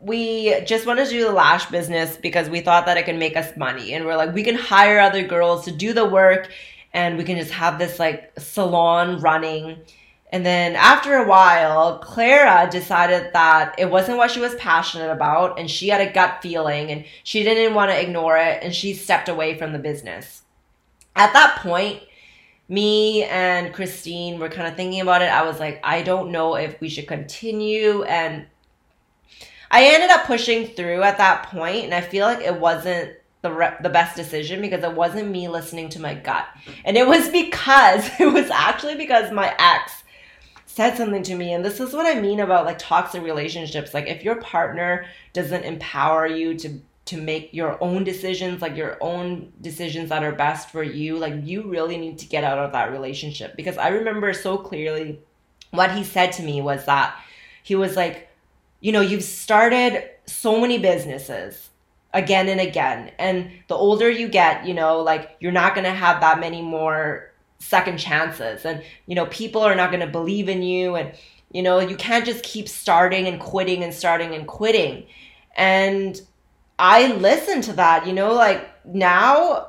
[0.00, 3.36] we just wanted to do the lash business because we thought that it could make
[3.36, 3.94] us money.
[3.94, 6.50] And we're like, we can hire other girls to do the work
[6.92, 9.78] and we can just have this like salon running
[10.32, 15.58] and then after a while, Clara decided that it wasn't what she was passionate about
[15.58, 18.94] and she had a gut feeling and she didn't want to ignore it and she
[18.94, 20.40] stepped away from the business.
[21.14, 22.02] At that point,
[22.66, 25.26] me and Christine were kind of thinking about it.
[25.26, 28.46] I was like, I don't know if we should continue and
[29.70, 33.12] I ended up pushing through at that point and I feel like it wasn't
[33.42, 36.46] the re- the best decision because it wasn't me listening to my gut.
[36.86, 40.01] And it was because it was actually because my ex
[40.74, 43.92] said something to me and this is what i mean about like toxic relationships.
[43.92, 48.96] Like if your partner doesn't empower you to to make your own decisions like your
[49.00, 52.72] own decisions that are best for you like you really need to get out of
[52.72, 53.54] that relationship.
[53.56, 55.20] Because i remember so clearly
[55.72, 57.18] what he said to me was that
[57.62, 58.28] he was like
[58.80, 61.70] you know you've started so many businesses
[62.14, 65.90] again and again and the older you get you know like you're not going to
[65.90, 67.31] have that many more
[67.62, 71.12] second chances and you know people are not going to believe in you and
[71.52, 75.06] you know you can't just keep starting and quitting and starting and quitting
[75.56, 76.20] and
[76.78, 79.68] i listened to that you know like now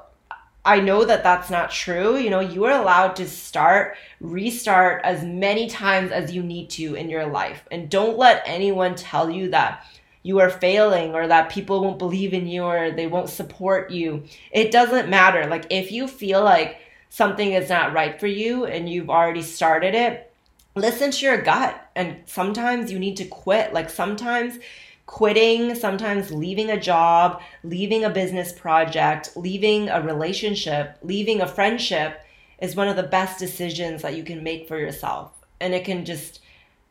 [0.66, 2.16] I know that that's not true.
[2.16, 6.96] You know, you are allowed to start, restart as many times as you need to
[6.96, 7.66] in your life.
[7.70, 9.86] And don't let anyone tell you that
[10.24, 14.24] you are failing or that people won't believe in you or they won't support you.
[14.52, 15.48] It doesn't matter.
[15.48, 16.78] Like, if you feel like
[17.14, 20.34] something is not right for you and you've already started it,
[20.76, 21.80] listen to your gut.
[21.95, 23.72] And sometimes you need to quit.
[23.72, 24.57] Like, sometimes
[25.05, 32.26] quitting, sometimes leaving a job, leaving a business project, leaving a relationship, leaving a friendship
[32.57, 35.34] is one of the best decisions that you can make for yourself.
[35.61, 36.39] And it can just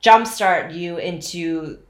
[0.05, 1.81] jumpstart you into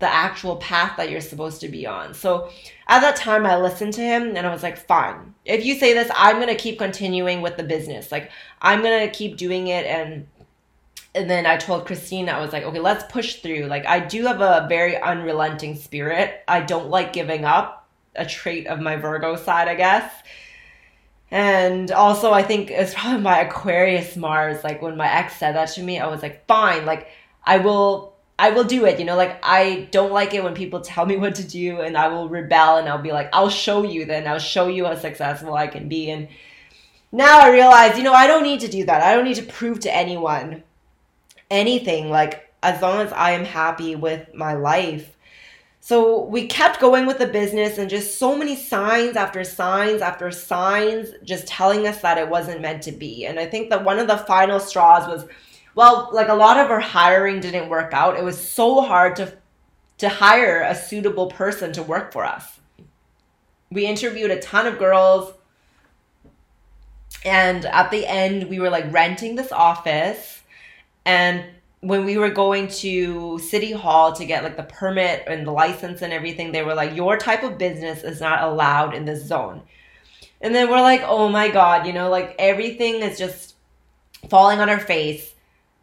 [0.00, 2.14] the actual path that you're supposed to be on.
[2.14, 2.50] So
[2.88, 5.34] at that time, I listened to him and I was like, fine.
[5.44, 8.10] If you say this, I'm going to keep continuing with the business.
[8.10, 8.30] Like,
[8.60, 10.26] I'm going to keep doing it and
[11.12, 13.66] and then I told Christine, I was like, okay, let's push through.
[13.66, 16.44] Like, I do have a very unrelenting spirit.
[16.46, 20.12] I don't like giving up, a trait of my Virgo side, I guess.
[21.32, 24.62] And also, I think it's probably my Aquarius Mars.
[24.62, 27.08] Like, when my ex said that to me, I was like, fine, like,
[27.44, 28.09] I will.
[28.40, 31.18] I will do it, you know, like I don't like it when people tell me
[31.18, 34.26] what to do and I will rebel and I'll be like, I'll show you then,
[34.26, 36.10] I'll show you how successful I can be.
[36.10, 36.26] And
[37.12, 39.02] now I realize, you know, I don't need to do that.
[39.02, 40.62] I don't need to prove to anyone
[41.50, 45.18] anything like as long as I am happy with my life.
[45.80, 50.30] So we kept going with the business and just so many signs after signs after
[50.30, 53.26] signs just telling us that it wasn't meant to be.
[53.26, 55.26] And I think that one of the final straws was
[55.74, 58.18] well, like a lot of our hiring didn't work out.
[58.18, 59.36] It was so hard to
[59.98, 62.58] to hire a suitable person to work for us.
[63.70, 65.34] We interviewed a ton of girls
[67.24, 70.42] and at the end we were like renting this office
[71.04, 71.44] and
[71.80, 76.02] when we were going to city hall to get like the permit and the license
[76.02, 79.62] and everything they were like your type of business is not allowed in this zone
[80.40, 83.54] and then we're like oh my god you know like everything is just
[84.28, 85.34] falling on our face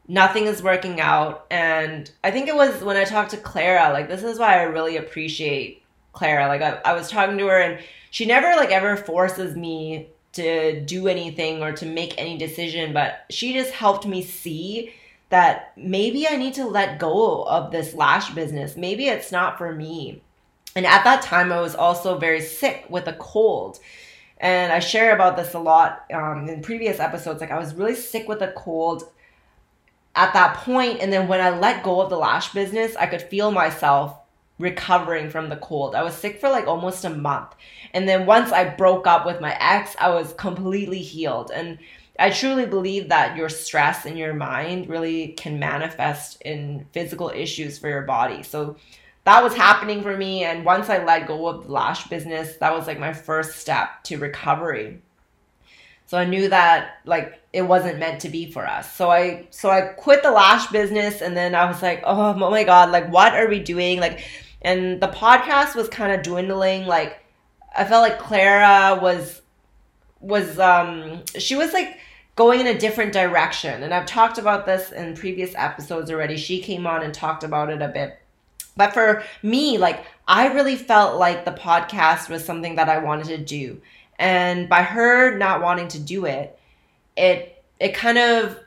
[0.08, 4.08] nothing is working out and i think it was when i talked to clara like
[4.08, 5.84] this is why i really appreciate
[6.14, 10.08] clara like i, I was talking to her and she never like ever forces me
[10.34, 14.94] to do anything or to make any decision but she just helped me see
[15.30, 18.78] that maybe I need to let go of this lash business.
[18.78, 20.22] Maybe it's not for me.
[20.76, 23.80] And at that time, I was also very sick with a cold.
[24.38, 27.42] And I share about this a lot um, in previous episodes.
[27.42, 29.04] Like, I was really sick with a cold
[30.18, 33.22] at that point, And then when I let go of the lash business, I could
[33.22, 34.18] feel myself
[34.60, 35.94] recovering from the cold.
[35.94, 37.54] I was sick for like almost a month.
[37.94, 41.52] And then once I broke up with my ex, I was completely healed.
[41.54, 41.78] And
[42.20, 47.78] I truly believe that your stress in your mind really can manifest in physical issues
[47.78, 48.42] for your body.
[48.42, 48.76] So
[49.26, 50.46] that was happening for me.
[50.46, 54.04] And once I let go of the lash business, that was like my first step
[54.06, 55.00] to recovery.
[56.08, 58.94] So I knew that like it wasn't meant to be for us.
[58.94, 62.50] So I so I quit the lash business and then I was like, oh, oh
[62.52, 64.00] my god, like what are we doing?
[64.00, 64.24] Like
[64.62, 66.86] and the podcast was kind of dwindling.
[66.86, 67.18] Like
[67.76, 69.42] I felt like Clara was
[70.20, 71.98] was um she was like
[72.36, 73.82] going in a different direction.
[73.82, 76.38] And I've talked about this in previous episodes already.
[76.38, 78.20] She came on and talked about it a bit.
[78.76, 83.30] But for me, like, I really felt like the podcast was something that I wanted
[83.30, 83.82] to do.
[84.20, 86.57] And by her not wanting to do it,
[87.18, 88.58] it it kind of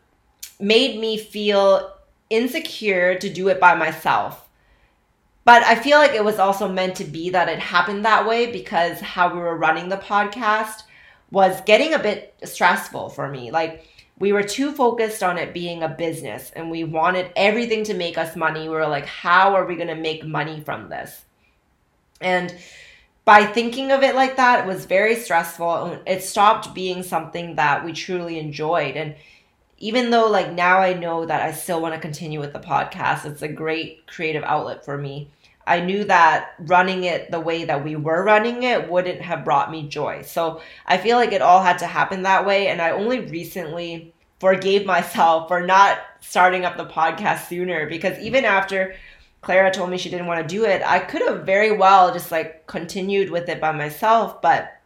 [0.59, 1.93] made me feel
[2.29, 4.49] insecure to do it by myself.
[5.45, 8.53] But I feel like it was also meant to be that it happened that way
[8.53, 10.83] because how we were running the podcast
[11.31, 13.51] was getting a bit stressful for me.
[13.51, 13.87] Like
[14.19, 18.19] we were too focused on it being a business and we wanted everything to make
[18.19, 18.69] us money.
[18.69, 21.25] We were like, how are we going to make money from this?
[22.21, 22.55] And
[23.31, 26.01] by thinking of it like that, it was very stressful.
[26.05, 28.97] It stopped being something that we truly enjoyed.
[28.97, 29.15] And
[29.79, 33.25] even though, like, now I know that I still want to continue with the podcast,
[33.25, 35.31] it's a great creative outlet for me.
[35.65, 39.71] I knew that running it the way that we were running it wouldn't have brought
[39.71, 40.23] me joy.
[40.23, 42.67] So I feel like it all had to happen that way.
[42.67, 48.45] And I only recently forgave myself for not starting up the podcast sooner because even
[48.45, 48.97] after
[49.43, 52.31] Clara told me she didn't want to do it, I could have very well just
[52.31, 54.43] like continued with it by myself.
[54.43, 54.81] But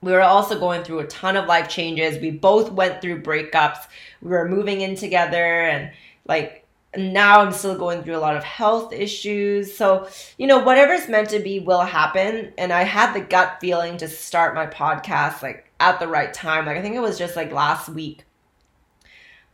[0.00, 2.20] we were also going through a ton of life changes.
[2.20, 3.86] We both went through breakups.
[4.22, 5.90] We were moving in together and
[6.28, 6.64] like
[6.96, 9.76] now I'm still going through a lot of health issues.
[9.76, 12.52] So, you know, whatever's meant to be will happen.
[12.56, 16.66] And I had the gut feeling to start my podcast like at the right time.
[16.66, 18.25] Like I think it was just like last week.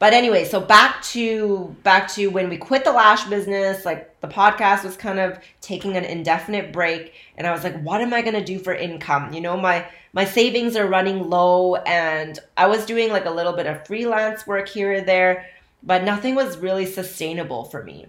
[0.03, 4.26] But anyway, so back to back to when we quit the lash business, like the
[4.26, 8.20] podcast was kind of taking an indefinite break and I was like, what am I
[8.20, 9.32] going to do for income?
[9.32, 13.53] You know, my my savings are running low and I was doing like a little
[13.53, 15.46] bit of freelance work here or there,
[15.84, 18.07] but nothing was really sustainable for me.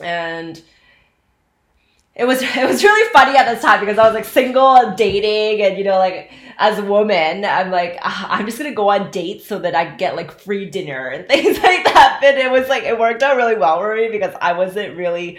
[0.00, 0.60] And
[2.16, 4.96] it was it was really funny at this time because I was like single and
[4.96, 8.90] dating and you know like as a woman I'm like ah, I'm just gonna go
[8.90, 12.18] on dates so that I get like free dinner and things like that.
[12.20, 15.38] But it was like it worked out really well for me because I wasn't really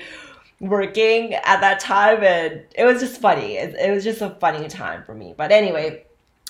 [0.60, 3.58] working at that time and it was just funny.
[3.58, 5.34] It, it was just a funny time for me.
[5.38, 6.04] But anyway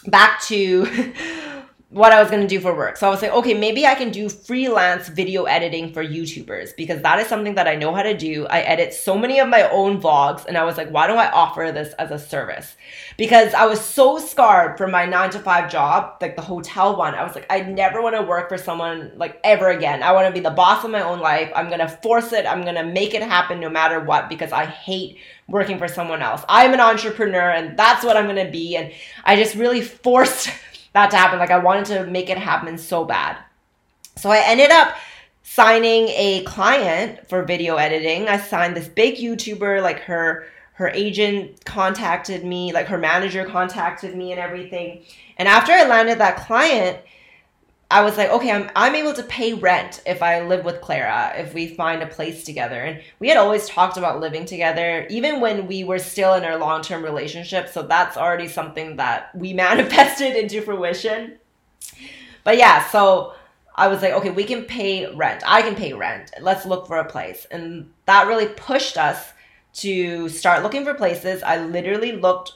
[0.05, 0.85] back to
[1.89, 2.97] what I was going to do for work.
[2.97, 7.01] So I was like, okay, maybe I can do freelance video editing for YouTubers because
[7.01, 8.45] that is something that I know how to do.
[8.47, 11.31] I edit so many of my own vlogs and I was like, why don't I
[11.31, 12.75] offer this as a service?
[13.15, 17.15] Because I was so scarred from my 9 to 5 job, like the hotel one.
[17.15, 20.03] I was like, I never want to work for someone like ever again.
[20.03, 21.49] I want to be the boss of my own life.
[21.55, 22.45] I'm going to force it.
[22.45, 26.21] I'm going to make it happen no matter what because I hate working for someone
[26.21, 26.43] else.
[26.49, 28.91] I'm an entrepreneur and that's what I'm going to be and
[29.23, 30.49] I just really forced
[30.93, 31.39] that to happen.
[31.39, 33.37] Like I wanted to make it happen so bad.
[34.15, 34.95] So I ended up
[35.43, 38.27] signing a client for video editing.
[38.27, 44.15] I signed this big YouTuber, like her her agent contacted me, like her manager contacted
[44.15, 45.03] me and everything.
[45.37, 46.99] And after I landed that client,
[47.89, 51.33] I was like, okay, I'm, I'm able to pay rent if I live with Clara,
[51.37, 52.81] if we find a place together.
[52.81, 56.57] And we had always talked about living together, even when we were still in our
[56.57, 57.69] long term relationship.
[57.69, 61.37] So that's already something that we manifested into fruition.
[62.43, 63.33] But yeah, so
[63.75, 65.43] I was like, okay, we can pay rent.
[65.45, 66.31] I can pay rent.
[66.41, 67.45] Let's look for a place.
[67.51, 69.31] And that really pushed us
[69.75, 71.41] to start looking for places.
[71.41, 72.51] I literally looked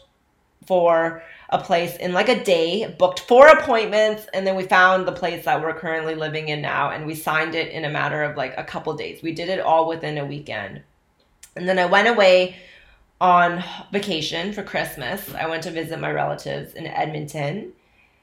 [0.65, 5.11] for a place in like a day, booked four appointments, and then we found the
[5.11, 8.37] place that we're currently living in now, and we signed it in a matter of
[8.37, 9.21] like a couple days.
[9.21, 10.81] We did it all within a weekend.
[11.55, 12.55] And then I went away
[13.19, 15.33] on vacation for Christmas.
[15.35, 17.73] I went to visit my relatives in Edmonton.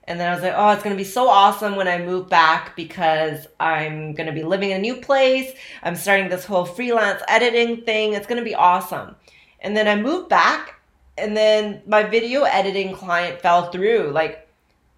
[0.04, 2.30] And then I was like, oh, it's going to be so awesome when I move
[2.30, 5.52] back because I'm going to be living in a new place.
[5.82, 8.14] I'm starting this whole freelance editing thing.
[8.14, 9.16] It's going to be awesome.
[9.60, 10.77] And then I moved back
[11.18, 14.10] and then my video editing client fell through.
[14.12, 14.48] Like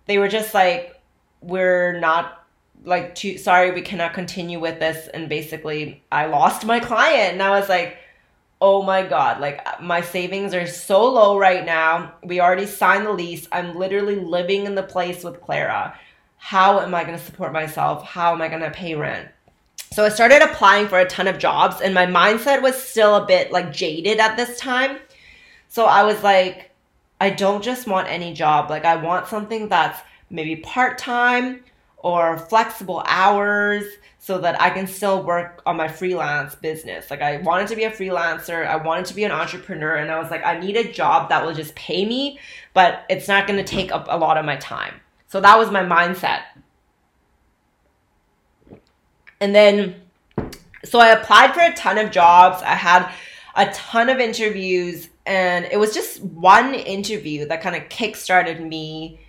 [0.06, 1.00] they were just like,
[1.40, 2.46] we're not
[2.84, 5.08] like too sorry, we cannot continue with this.
[5.08, 7.98] And basically, I lost my client, and I was like,
[8.60, 12.12] oh my god, like my savings are so low right now.
[12.22, 13.48] We already signed the lease.
[13.52, 15.98] I'm literally living in the place with Clara.
[16.36, 18.04] How am I to support myself?
[18.04, 19.28] How am I to pay rent?
[19.92, 23.26] So I started applying for a ton of jobs, and my mindset was still a
[23.26, 24.98] bit like jaded at this time
[25.70, 26.72] so I was like,
[27.20, 28.70] I don't just want any job.
[28.70, 31.62] Like, I want something that's maybe part time
[31.96, 33.84] or flexible hours
[34.18, 37.08] so that I can still work on my freelance business.
[37.08, 40.18] Like, I wanted to be a freelancer, I wanted to be an entrepreneur, and I
[40.18, 42.40] was like, I need a job that will just pay me,
[42.74, 44.94] but it's not gonna take up a lot of my time.
[45.28, 46.40] So that was my mindset.
[49.40, 50.02] And then,
[50.84, 52.60] so I applied for a ton of jobs.
[52.62, 53.08] I had
[53.54, 59.20] a ton of interviews and it was just one interview that kind of kickstarted me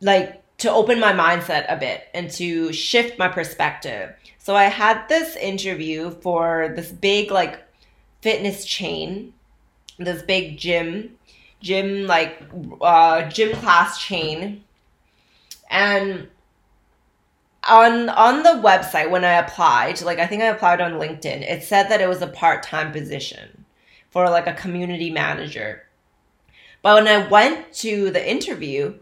[0.00, 4.14] like to open my mindset a bit and to shift my perspective.
[4.38, 7.62] So i had this interview for this big like
[8.22, 9.34] fitness chain
[9.98, 11.18] this big gym
[11.60, 12.42] gym like
[12.80, 14.64] uh gym class chain.
[15.68, 16.28] And
[17.68, 21.64] on on the website when i applied like i think i applied on linkedin it
[21.64, 23.65] said that it was a part-time position
[24.16, 25.82] for like a community manager.
[26.80, 28.94] But when I went to the interview,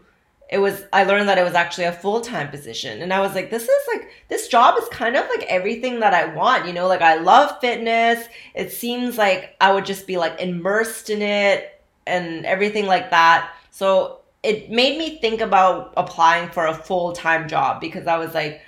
[0.49, 3.49] it was I learned that it was actually a full-time position and I was like
[3.49, 6.87] this is like this job is kind of like everything that I want, you know,
[6.87, 8.27] like I love fitness.
[8.55, 13.53] It seems like I would just be like immersed in it and everything like that.
[13.71, 18.59] So it made me think about applying for a full-time job because I was like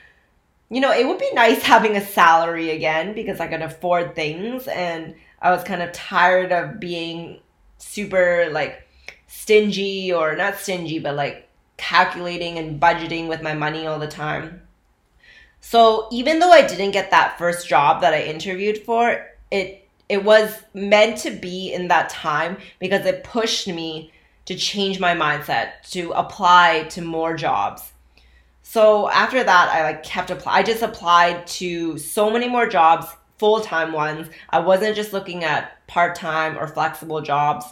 [0.69, 4.69] you know, it would be nice having a salary again because I could afford things
[4.69, 7.39] and I was kind of tired of being
[7.77, 8.88] super like
[9.27, 14.61] stingy or not stingy, but like calculating and budgeting with my money all the time.
[15.61, 20.23] So even though I didn't get that first job that I interviewed for, it it
[20.23, 24.13] was meant to be in that time because it pushed me
[24.45, 27.91] to change my mindset, to apply to more jobs.
[28.63, 30.63] So after that, I like kept applying.
[30.63, 33.07] I just applied to so many more jobs
[33.38, 34.27] full time ones.
[34.49, 37.65] I wasn't just looking at part time or flexible jobs.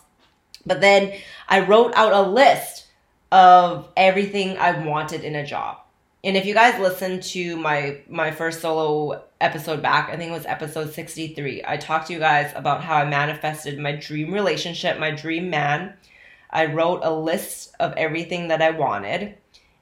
[0.65, 1.13] But then
[1.47, 2.87] I wrote out a list
[3.31, 5.77] of everything I wanted in a job
[6.25, 10.33] and if you guys listen to my my first solo episode back, I think it
[10.33, 11.63] was episode 63.
[11.67, 15.93] I talked to you guys about how I manifested my dream relationship, my dream man.
[16.49, 19.37] I wrote a list of everything that I wanted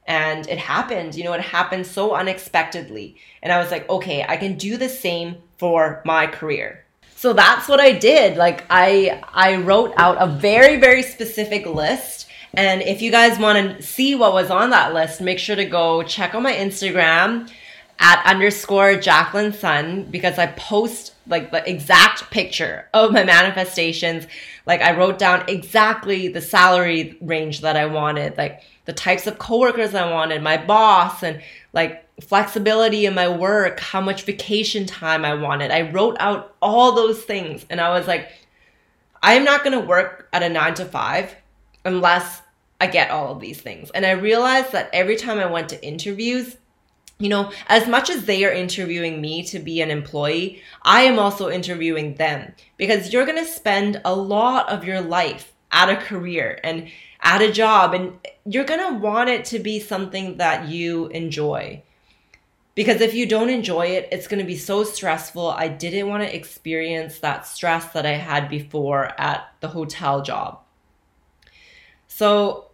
[0.06, 1.16] and it happened.
[1.16, 3.16] You know, it happened so unexpectedly.
[3.42, 6.84] And I was like, okay, I can do the same for my career.
[7.16, 8.36] So that's what I did.
[8.36, 13.78] Like I I wrote out a very very specific list and if you guys want
[13.78, 17.50] to see what was on that list, make sure to go check on my Instagram
[17.98, 24.28] at underscore Jacqueline Sun because I post like the exact picture of my manifestations.
[24.66, 29.40] Like I wrote down exactly the salary range that I wanted, like the types of
[29.40, 31.42] coworkers I wanted, my boss, and
[31.74, 35.72] like flexibility in my work, how much vacation time I wanted.
[35.72, 38.32] I wrote out all those things and I was like,
[39.22, 41.36] I am not going to work at a nine to five
[41.84, 42.42] unless
[42.80, 43.90] I get all of these things.
[43.92, 46.58] And I realized that every time I went to interviews,
[47.20, 51.18] you know, as much as they are interviewing me to be an employee, I am
[51.18, 55.96] also interviewing them because you're going to spend a lot of your life at a
[55.96, 56.90] career and
[57.24, 61.82] at a job, and you're going to want it to be something that you enjoy.
[62.76, 65.48] Because if you don't enjoy it, it's going to be so stressful.
[65.50, 70.60] I didn't want to experience that stress that I had before at the hotel job.
[72.08, 72.70] So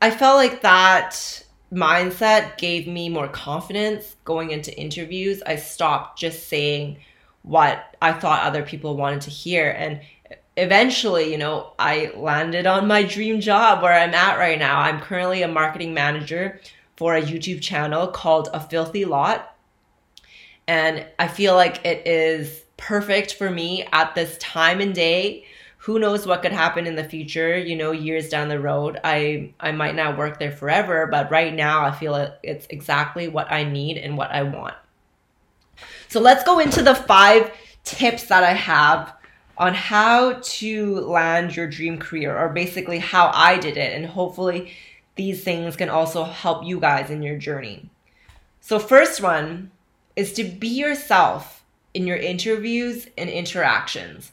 [0.00, 5.42] I felt like that mindset gave me more confidence going into interviews.
[5.46, 6.98] I stopped just saying
[7.42, 9.70] what I thought other people wanted to hear.
[9.70, 10.00] And
[10.56, 14.80] eventually, you know, I landed on my dream job where I'm at right now.
[14.80, 16.60] I'm currently a marketing manager
[16.96, 19.54] for a YouTube channel called A Filthy Lot.
[20.66, 25.46] And I feel like it is perfect for me at this time and day
[25.78, 29.50] who knows what could happen in the future you know years down the road i
[29.60, 33.64] i might not work there forever but right now i feel it's exactly what i
[33.64, 34.74] need and what i want
[36.08, 37.50] so let's go into the five
[37.84, 39.15] tips that i have
[39.58, 44.72] on how to land your dream career or basically how i did it and hopefully
[45.16, 47.90] these things can also help you guys in your journey.
[48.60, 49.70] So first one
[50.14, 54.32] is to be yourself in your interviews and interactions.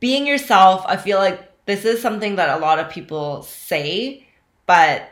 [0.00, 4.26] Being yourself, I feel like this is something that a lot of people say,
[4.66, 5.08] but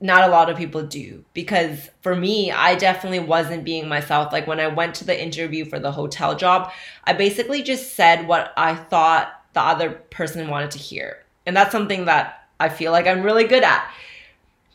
[0.00, 1.24] not a lot of people do.
[1.34, 4.32] Because for me i definitely wasn't being myself.
[4.32, 6.70] Like when i went to the interview for the hotel job
[7.04, 11.24] i basically just said what i thought the other person wanted to hear.
[11.46, 13.90] And that's something that i feel like i'm really good at.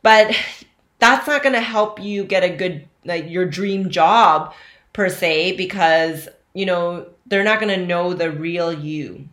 [0.01, 0.35] But
[0.99, 4.53] that's not going to help you get a good like your dream job
[4.93, 9.27] per se because you know they're not going to know the real you.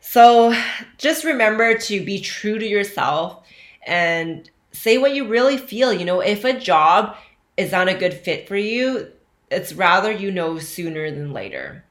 [0.00, 0.54] So
[0.98, 3.45] just remember to be true to yourself
[3.86, 5.92] and say what you really feel.
[5.92, 7.16] You know, if a job
[7.56, 9.12] is not a good fit for you,
[9.50, 11.84] it's rather you know sooner than later.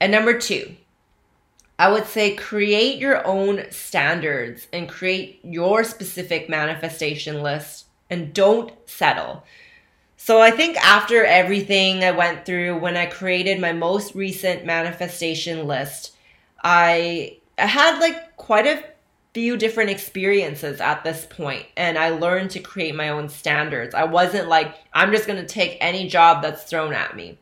[0.00, 0.76] And number two,
[1.78, 8.72] I would say create your own standards and create your specific manifestation list and don't
[8.86, 9.44] settle.
[10.16, 15.66] So I think after everything I went through when I created my most recent manifestation
[15.66, 16.14] list,
[16.62, 18.84] I, I had like quite a
[19.32, 23.94] few different experiences at this point and I learned to create my own standards.
[23.94, 27.38] I wasn't like I'm just going to take any job that's thrown at me.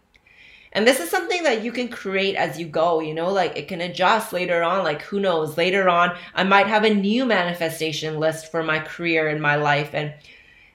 [0.73, 3.69] And this is something that you can create as you go, you know, like it
[3.69, 4.85] can adjust later on.
[4.85, 5.57] Like, who knows?
[5.57, 9.95] Later on, I might have a new manifestation list for my career and my life.
[9.95, 10.13] And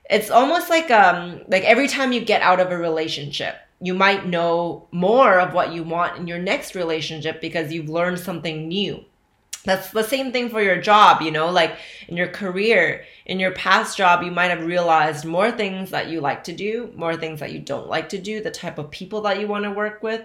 [0.10, 4.28] it's almost like um like every time you get out of a relationship you might
[4.28, 9.04] know more of what you want in your next relationship because you've learned something new
[9.66, 13.52] that's the same thing for your job you know like in your career in your
[13.52, 17.40] past job you might have realized more things that you like to do more things
[17.40, 20.04] that you don't like to do the type of people that you want to work
[20.04, 20.22] with.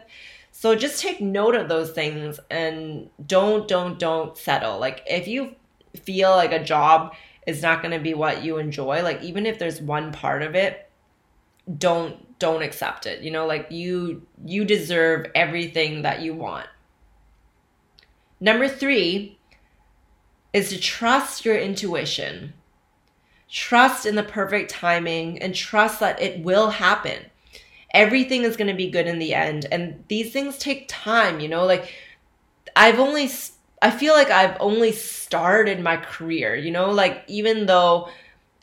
[0.51, 4.79] So just take note of those things and don't don't don't settle.
[4.79, 5.55] Like if you
[6.03, 7.15] feel like a job
[7.47, 10.55] is not going to be what you enjoy like even if there's one part of
[10.55, 10.91] it
[11.79, 16.67] don't don't accept it you know like you you deserve everything that you want
[18.41, 19.39] number 3
[20.53, 22.55] is to trust your intuition.
[23.51, 27.27] Trust in the perfect timing and trust that it will happen.
[27.95, 31.49] Everything is going to be good in the end and these things take time you
[31.49, 31.95] know like
[32.77, 33.27] i've only
[33.81, 38.09] I feel like I've only started my career, you know, like even though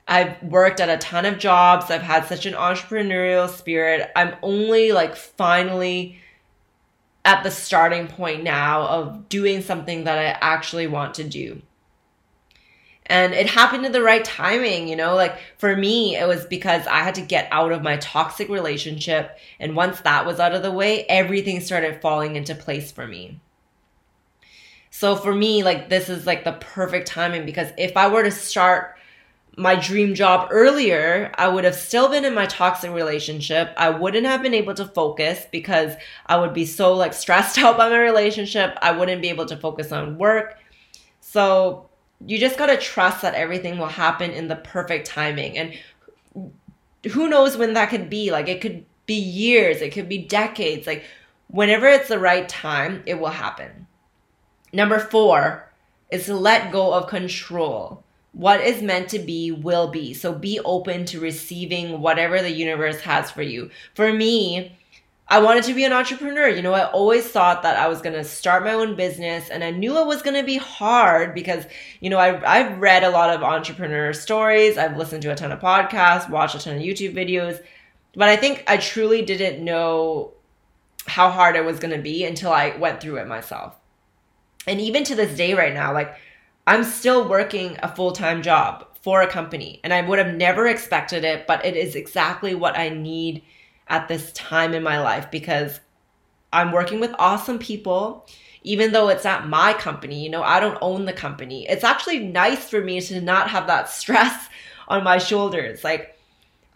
[0.07, 4.91] I've worked at a ton of jobs, I've had such an entrepreneurial spirit, I'm only
[4.91, 6.19] like finally
[7.25, 11.61] at the starting point now of doing something that I actually want to do.
[13.07, 15.15] And it happened at the right timing, you know?
[15.15, 19.37] Like for me, it was because I had to get out of my toxic relationship.
[19.59, 23.39] And once that was out of the way, everything started falling into place for me.
[24.89, 28.31] So for me, like this is like the perfect timing because if I were to
[28.31, 28.95] start
[29.57, 33.73] my dream job earlier, I would have still been in my toxic relationship.
[33.77, 35.93] I wouldn't have been able to focus because
[36.25, 38.77] I would be so like stressed out by my relationship.
[38.81, 40.57] I wouldn't be able to focus on work.
[41.21, 41.89] So
[42.25, 45.57] you just got to trust that everything will happen in the perfect timing.
[45.57, 45.73] And
[47.11, 48.31] who knows when that could be?
[48.31, 50.87] Like it could be years, it could be decades.
[50.87, 51.05] Like
[51.47, 53.87] whenever it's the right time, it will happen.
[54.73, 55.71] Number four
[56.09, 58.04] is to let go of control.
[58.35, 60.13] What is meant to be will be.
[60.13, 63.69] So be open to receiving whatever the universe has for you.
[63.93, 64.77] For me,
[65.29, 66.49] I wanted to be an entrepreneur.
[66.49, 69.63] You know, I always thought that I was going to start my own business and
[69.63, 71.65] I knew it was going to be hard because,
[72.01, 74.77] you know, I, I've read a lot of entrepreneur stories.
[74.77, 77.63] I've listened to a ton of podcasts, watched a ton of YouTube videos,
[78.15, 80.33] but I think I truly didn't know
[81.07, 83.75] how hard it was going to be until I went through it myself.
[84.67, 86.15] And even to this day, right now, like
[86.67, 90.67] I'm still working a full time job for a company, and I would have never
[90.67, 93.43] expected it, but it is exactly what I need
[93.87, 95.79] at this time in my life because
[96.51, 98.27] I'm working with awesome people.
[98.63, 101.67] Even though it's not my company, you know, I don't own the company.
[101.69, 104.49] It's actually nice for me to not have that stress
[104.87, 105.83] on my shoulders.
[105.83, 106.14] Like,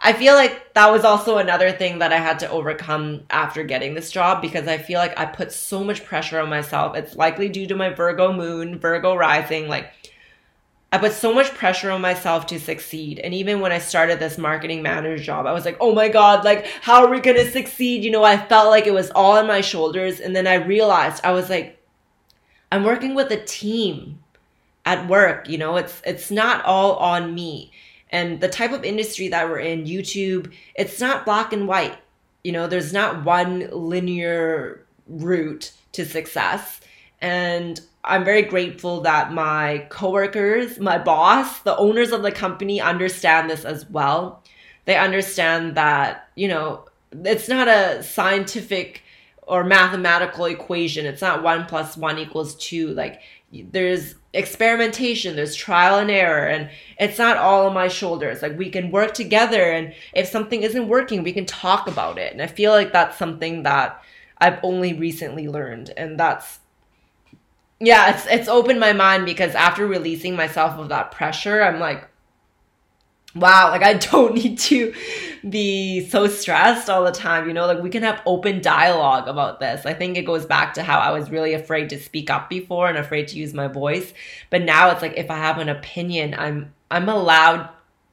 [0.02, 3.96] I feel like that was also another thing that I had to overcome after getting
[3.96, 6.96] this job because I feel like I put so much pressure on myself.
[6.96, 9.68] It's likely due to my Virgo moon, Virgo rising.
[9.68, 9.92] Like,
[10.92, 13.20] I put so much pressure on myself to succeed.
[13.20, 16.46] And even when I started this marketing manager job, I was like, oh my God,
[16.46, 18.04] like, how are we going to succeed?
[18.06, 20.22] You know, I felt like it was all on my shoulders.
[20.22, 21.78] And then I realized I was like,
[22.72, 24.24] I'm working with a team
[24.86, 25.50] at work.
[25.50, 27.72] You know, it's, it's not all on me
[28.10, 31.98] and the type of industry that we're in, YouTube, it's not black and white.
[32.44, 36.80] You know, there's not one linear route to success.
[37.22, 43.50] And I'm very grateful that my coworkers, my boss, the owners of the company understand
[43.50, 44.44] this as well.
[44.86, 49.04] They understand that, you know, it's not a scientific
[49.44, 51.06] or mathematical equation.
[51.06, 52.94] It's not one plus one equals two.
[52.94, 56.70] Like there's experimentation, there's trial and error, and
[57.00, 58.42] it's not all on my shoulders.
[58.42, 62.34] Like we can work together, and if something isn't working, we can talk about it.
[62.34, 64.04] And I feel like that's something that
[64.38, 66.60] I've only recently learned, and that's
[67.80, 72.09] yeah, it's it's opened my mind because after releasing myself of that pressure, I'm like,
[73.36, 74.94] wow, like I don't need to
[75.48, 77.48] be so stressed all the time.
[77.48, 79.86] You know, like we can have open dialogue about this.
[79.86, 82.88] I think it goes back to how I was really afraid to speak up before
[82.88, 84.14] and afraid to use my voice.
[84.50, 87.70] But now it's like if I have an opinion, I'm I'm allowed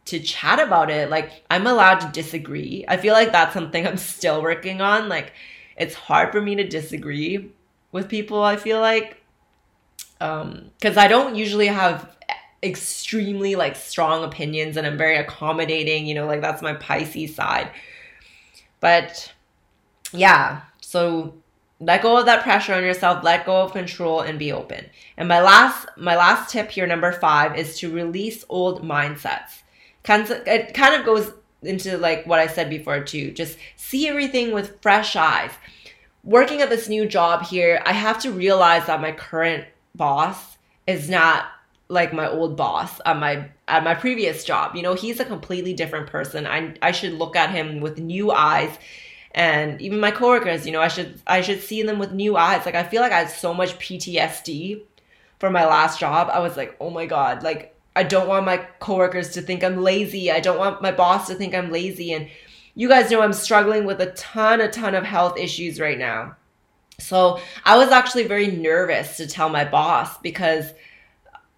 [0.06, 1.10] to chat about it.
[1.10, 2.84] Like I'm allowed to disagree.
[2.88, 5.08] I feel like that's something I'm still working on.
[5.08, 5.32] Like
[5.76, 7.50] it's hard for me to disagree
[7.92, 9.22] with people, I feel like.
[10.18, 12.15] Um, cuz I don't usually have
[12.66, 17.70] extremely like strong opinions and I'm very accommodating, you know, like that's my Pisces side.
[18.80, 19.32] But
[20.12, 21.34] yeah, so
[21.80, 24.86] let go of that pressure on yourself, let go of control and be open.
[25.16, 29.62] And my last my last tip here number 5 is to release old mindsets.
[30.08, 33.30] It kind of goes into like what I said before too.
[33.32, 35.50] Just see everything with fresh eyes.
[36.22, 39.64] Working at this new job here, I have to realize that my current
[39.94, 40.56] boss
[40.86, 41.46] is not
[41.89, 44.74] like my old boss at my at my previous job.
[44.74, 46.47] You know, he's a completely different person.
[46.47, 48.76] I I should look at him with new eyes.
[49.32, 52.66] And even my coworkers, you know, I should I should see them with new eyes.
[52.66, 54.82] Like I feel like I had so much PTSD
[55.39, 56.28] from my last job.
[56.32, 59.82] I was like, "Oh my god, like I don't want my coworkers to think I'm
[59.82, 60.30] lazy.
[60.30, 62.28] I don't want my boss to think I'm lazy." And
[62.74, 66.37] you guys know I'm struggling with a ton a ton of health issues right now.
[66.99, 70.72] So, I was actually very nervous to tell my boss because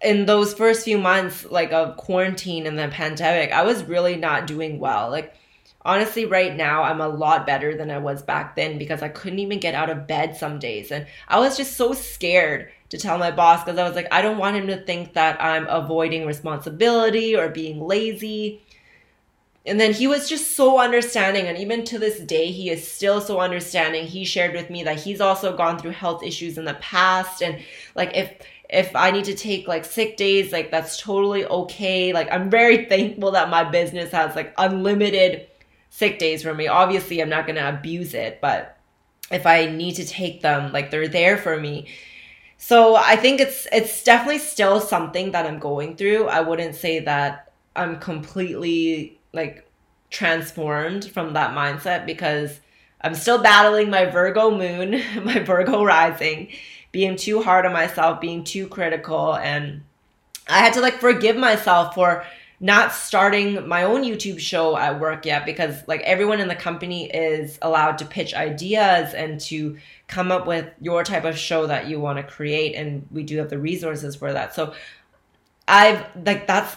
[0.01, 4.47] in those first few months like of quarantine and the pandemic i was really not
[4.47, 5.09] doing well.
[5.09, 5.33] Like
[5.83, 9.39] honestly right now i'm a lot better than i was back then because i couldn't
[9.39, 10.91] even get out of bed some days.
[10.91, 14.21] And i was just so scared to tell my boss because i was like i
[14.21, 18.61] don't want him to think that i'm avoiding responsibility or being lazy.
[19.65, 23.21] And then he was just so understanding and even to this day he is still
[23.21, 24.07] so understanding.
[24.07, 27.61] He shared with me that he's also gone through health issues in the past and
[27.93, 28.33] like if
[28.69, 32.13] if I need to take like sick days, like that's totally okay.
[32.13, 35.47] Like I'm very thankful that my business has like unlimited
[35.89, 36.67] sick days for me.
[36.67, 38.77] Obviously, I'm not going to abuse it, but
[39.31, 41.87] if I need to take them, like they're there for me.
[42.57, 46.27] so I think it's it's definitely still something that I'm going through.
[46.27, 49.69] I wouldn't say that I'm completely like
[50.09, 52.59] transformed from that mindset because
[53.01, 56.49] I'm still battling my Virgo moon, my Virgo rising,
[56.91, 59.83] being too hard on myself, being too critical and
[60.49, 62.25] I had to like forgive myself for
[62.59, 67.09] not starting my own YouTube show at work yet because like everyone in the company
[67.09, 69.77] is allowed to pitch ideas and to
[70.07, 73.37] come up with your type of show that you want to create and we do
[73.37, 74.53] have the resources for that.
[74.53, 74.73] So
[75.67, 76.75] I've like that's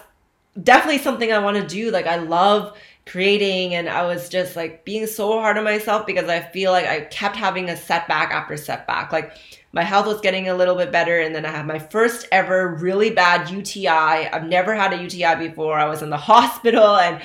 [0.63, 1.91] definitely something I want to do.
[1.91, 6.29] Like I love creating and I was just like being so hard on myself because
[6.29, 9.11] I feel like I kept having a setback after setback.
[9.11, 9.37] Like
[9.73, 12.75] my health was getting a little bit better and then i had my first ever
[12.77, 15.79] really bad uti i've never had a uti before.
[15.79, 17.23] I was in the hospital and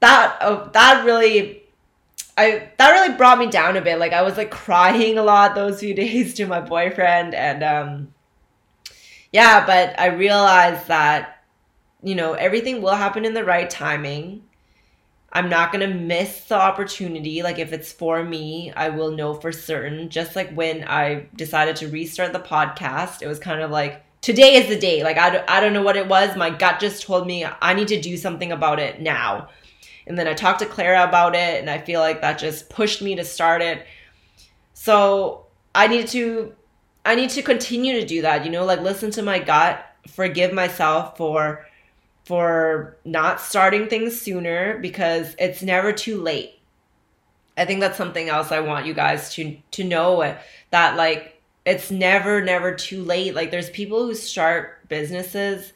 [0.00, 1.62] that oh, that really
[2.36, 3.98] i that really brought me down a bit.
[3.98, 8.14] Like i was like crying a lot those few days to my boyfriend and um
[9.32, 11.42] yeah but i realized that
[12.02, 14.42] you know everything will happen in the right timing
[15.34, 17.42] I'm not going to miss the opportunity.
[17.42, 20.10] Like, if it's for me, I will know for certain.
[20.10, 24.56] Just like when I decided to restart the podcast, it was kind of like, today
[24.56, 25.02] is the day.
[25.02, 26.36] Like, I don't, I don't know what it was.
[26.36, 29.48] My gut just told me I need to do something about it now.
[30.06, 33.00] And then I talked to Clara about it, and I feel like that just pushed
[33.00, 33.86] me to start it.
[34.74, 36.54] So I need to,
[37.06, 38.44] I need to continue to do that.
[38.44, 41.66] You know, like listen to my gut, forgive myself for
[42.24, 46.58] for not starting things sooner because it's never too late.
[47.56, 50.36] I think that's something else I want you guys to to know
[50.70, 53.34] that like it's never never too late.
[53.34, 55.72] Like there's people who start businesses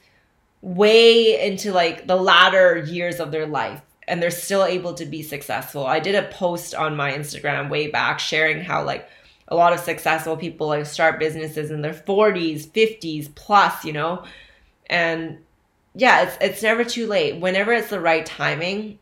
[0.63, 5.23] way into like the latter years of their life and they're still able to be
[5.23, 5.87] successful.
[5.87, 9.09] I did a post on my Instagram way back sharing how like
[9.49, 14.25] a lot of successful people like start businesses in their 40s, 50s plus, you know.
[14.89, 15.39] And
[15.97, 17.41] yeah, it's it's never too late.
[17.41, 18.99] Whenever it's the right timing,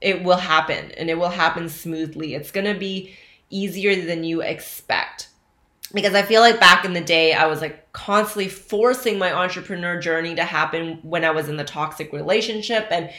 [0.00, 2.34] it will happen and it will happen smoothly.
[2.34, 3.14] It's going to be
[3.50, 5.28] easier than you expect.
[5.94, 9.98] Because I feel like back in the day, I was like constantly forcing my entrepreneur
[9.98, 13.10] journey to happen when I was in the toxic relationship and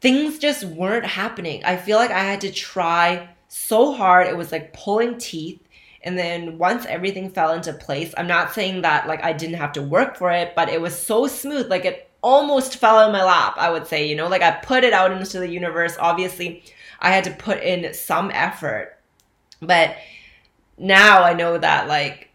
[0.00, 1.62] things just weren't happening.
[1.64, 4.26] I feel like I had to try so hard.
[4.26, 5.60] It was like pulling teeth
[6.02, 9.72] and then once everything fell into place, I'm not saying that like I didn't have
[9.72, 11.68] to work for it, but it was so smooth.
[11.68, 14.84] Like it almost fell in my lap, I would say, you know, like I put
[14.84, 15.96] it out into the universe.
[15.98, 16.62] Obviously,
[17.00, 18.98] I had to put in some effort.
[19.60, 19.96] But
[20.78, 22.30] now I know that like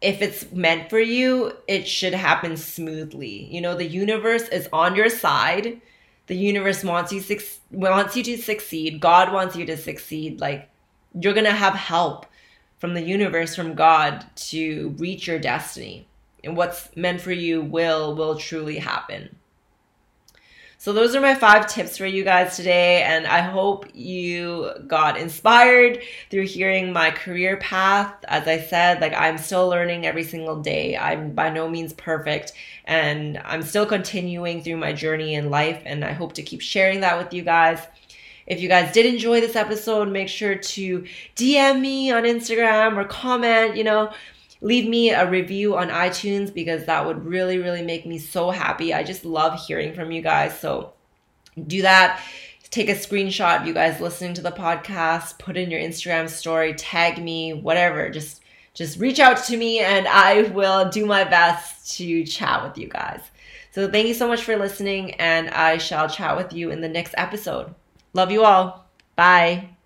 [0.00, 3.48] if it's meant for you, it should happen smoothly.
[3.50, 5.80] You know, the universe is on your side.
[6.26, 7.22] The universe wants you
[7.70, 9.00] wants you to succeed.
[9.00, 10.40] God wants you to succeed.
[10.40, 10.68] Like
[11.18, 12.26] you're going to have help
[12.78, 16.06] from the universe, from God to reach your destiny.
[16.44, 19.36] And what's meant for you will will truly happen.
[20.80, 25.18] So those are my five tips for you guys today and I hope you got
[25.18, 26.00] inspired
[26.30, 28.14] through hearing my career path.
[28.28, 30.96] As I said, like I'm still learning every single day.
[30.96, 32.52] I'm by no means perfect
[32.84, 37.00] and I'm still continuing through my journey in life and I hope to keep sharing
[37.00, 37.84] that with you guys.
[38.48, 41.04] If you guys did enjoy this episode, make sure to
[41.36, 44.10] DM me on Instagram or comment, you know,
[44.62, 48.94] leave me a review on iTunes because that would really, really make me so happy.
[48.94, 50.58] I just love hearing from you guys.
[50.58, 50.94] So
[51.66, 52.22] do that.
[52.70, 56.72] Take a screenshot of you guys listening to the podcast, put in your Instagram story,
[56.74, 58.08] tag me, whatever.
[58.08, 58.42] Just
[58.74, 62.88] just reach out to me and I will do my best to chat with you
[62.88, 63.20] guys.
[63.72, 66.88] So thank you so much for listening and I shall chat with you in the
[66.88, 67.74] next episode.
[68.18, 68.90] Love you all.
[69.14, 69.77] Bye.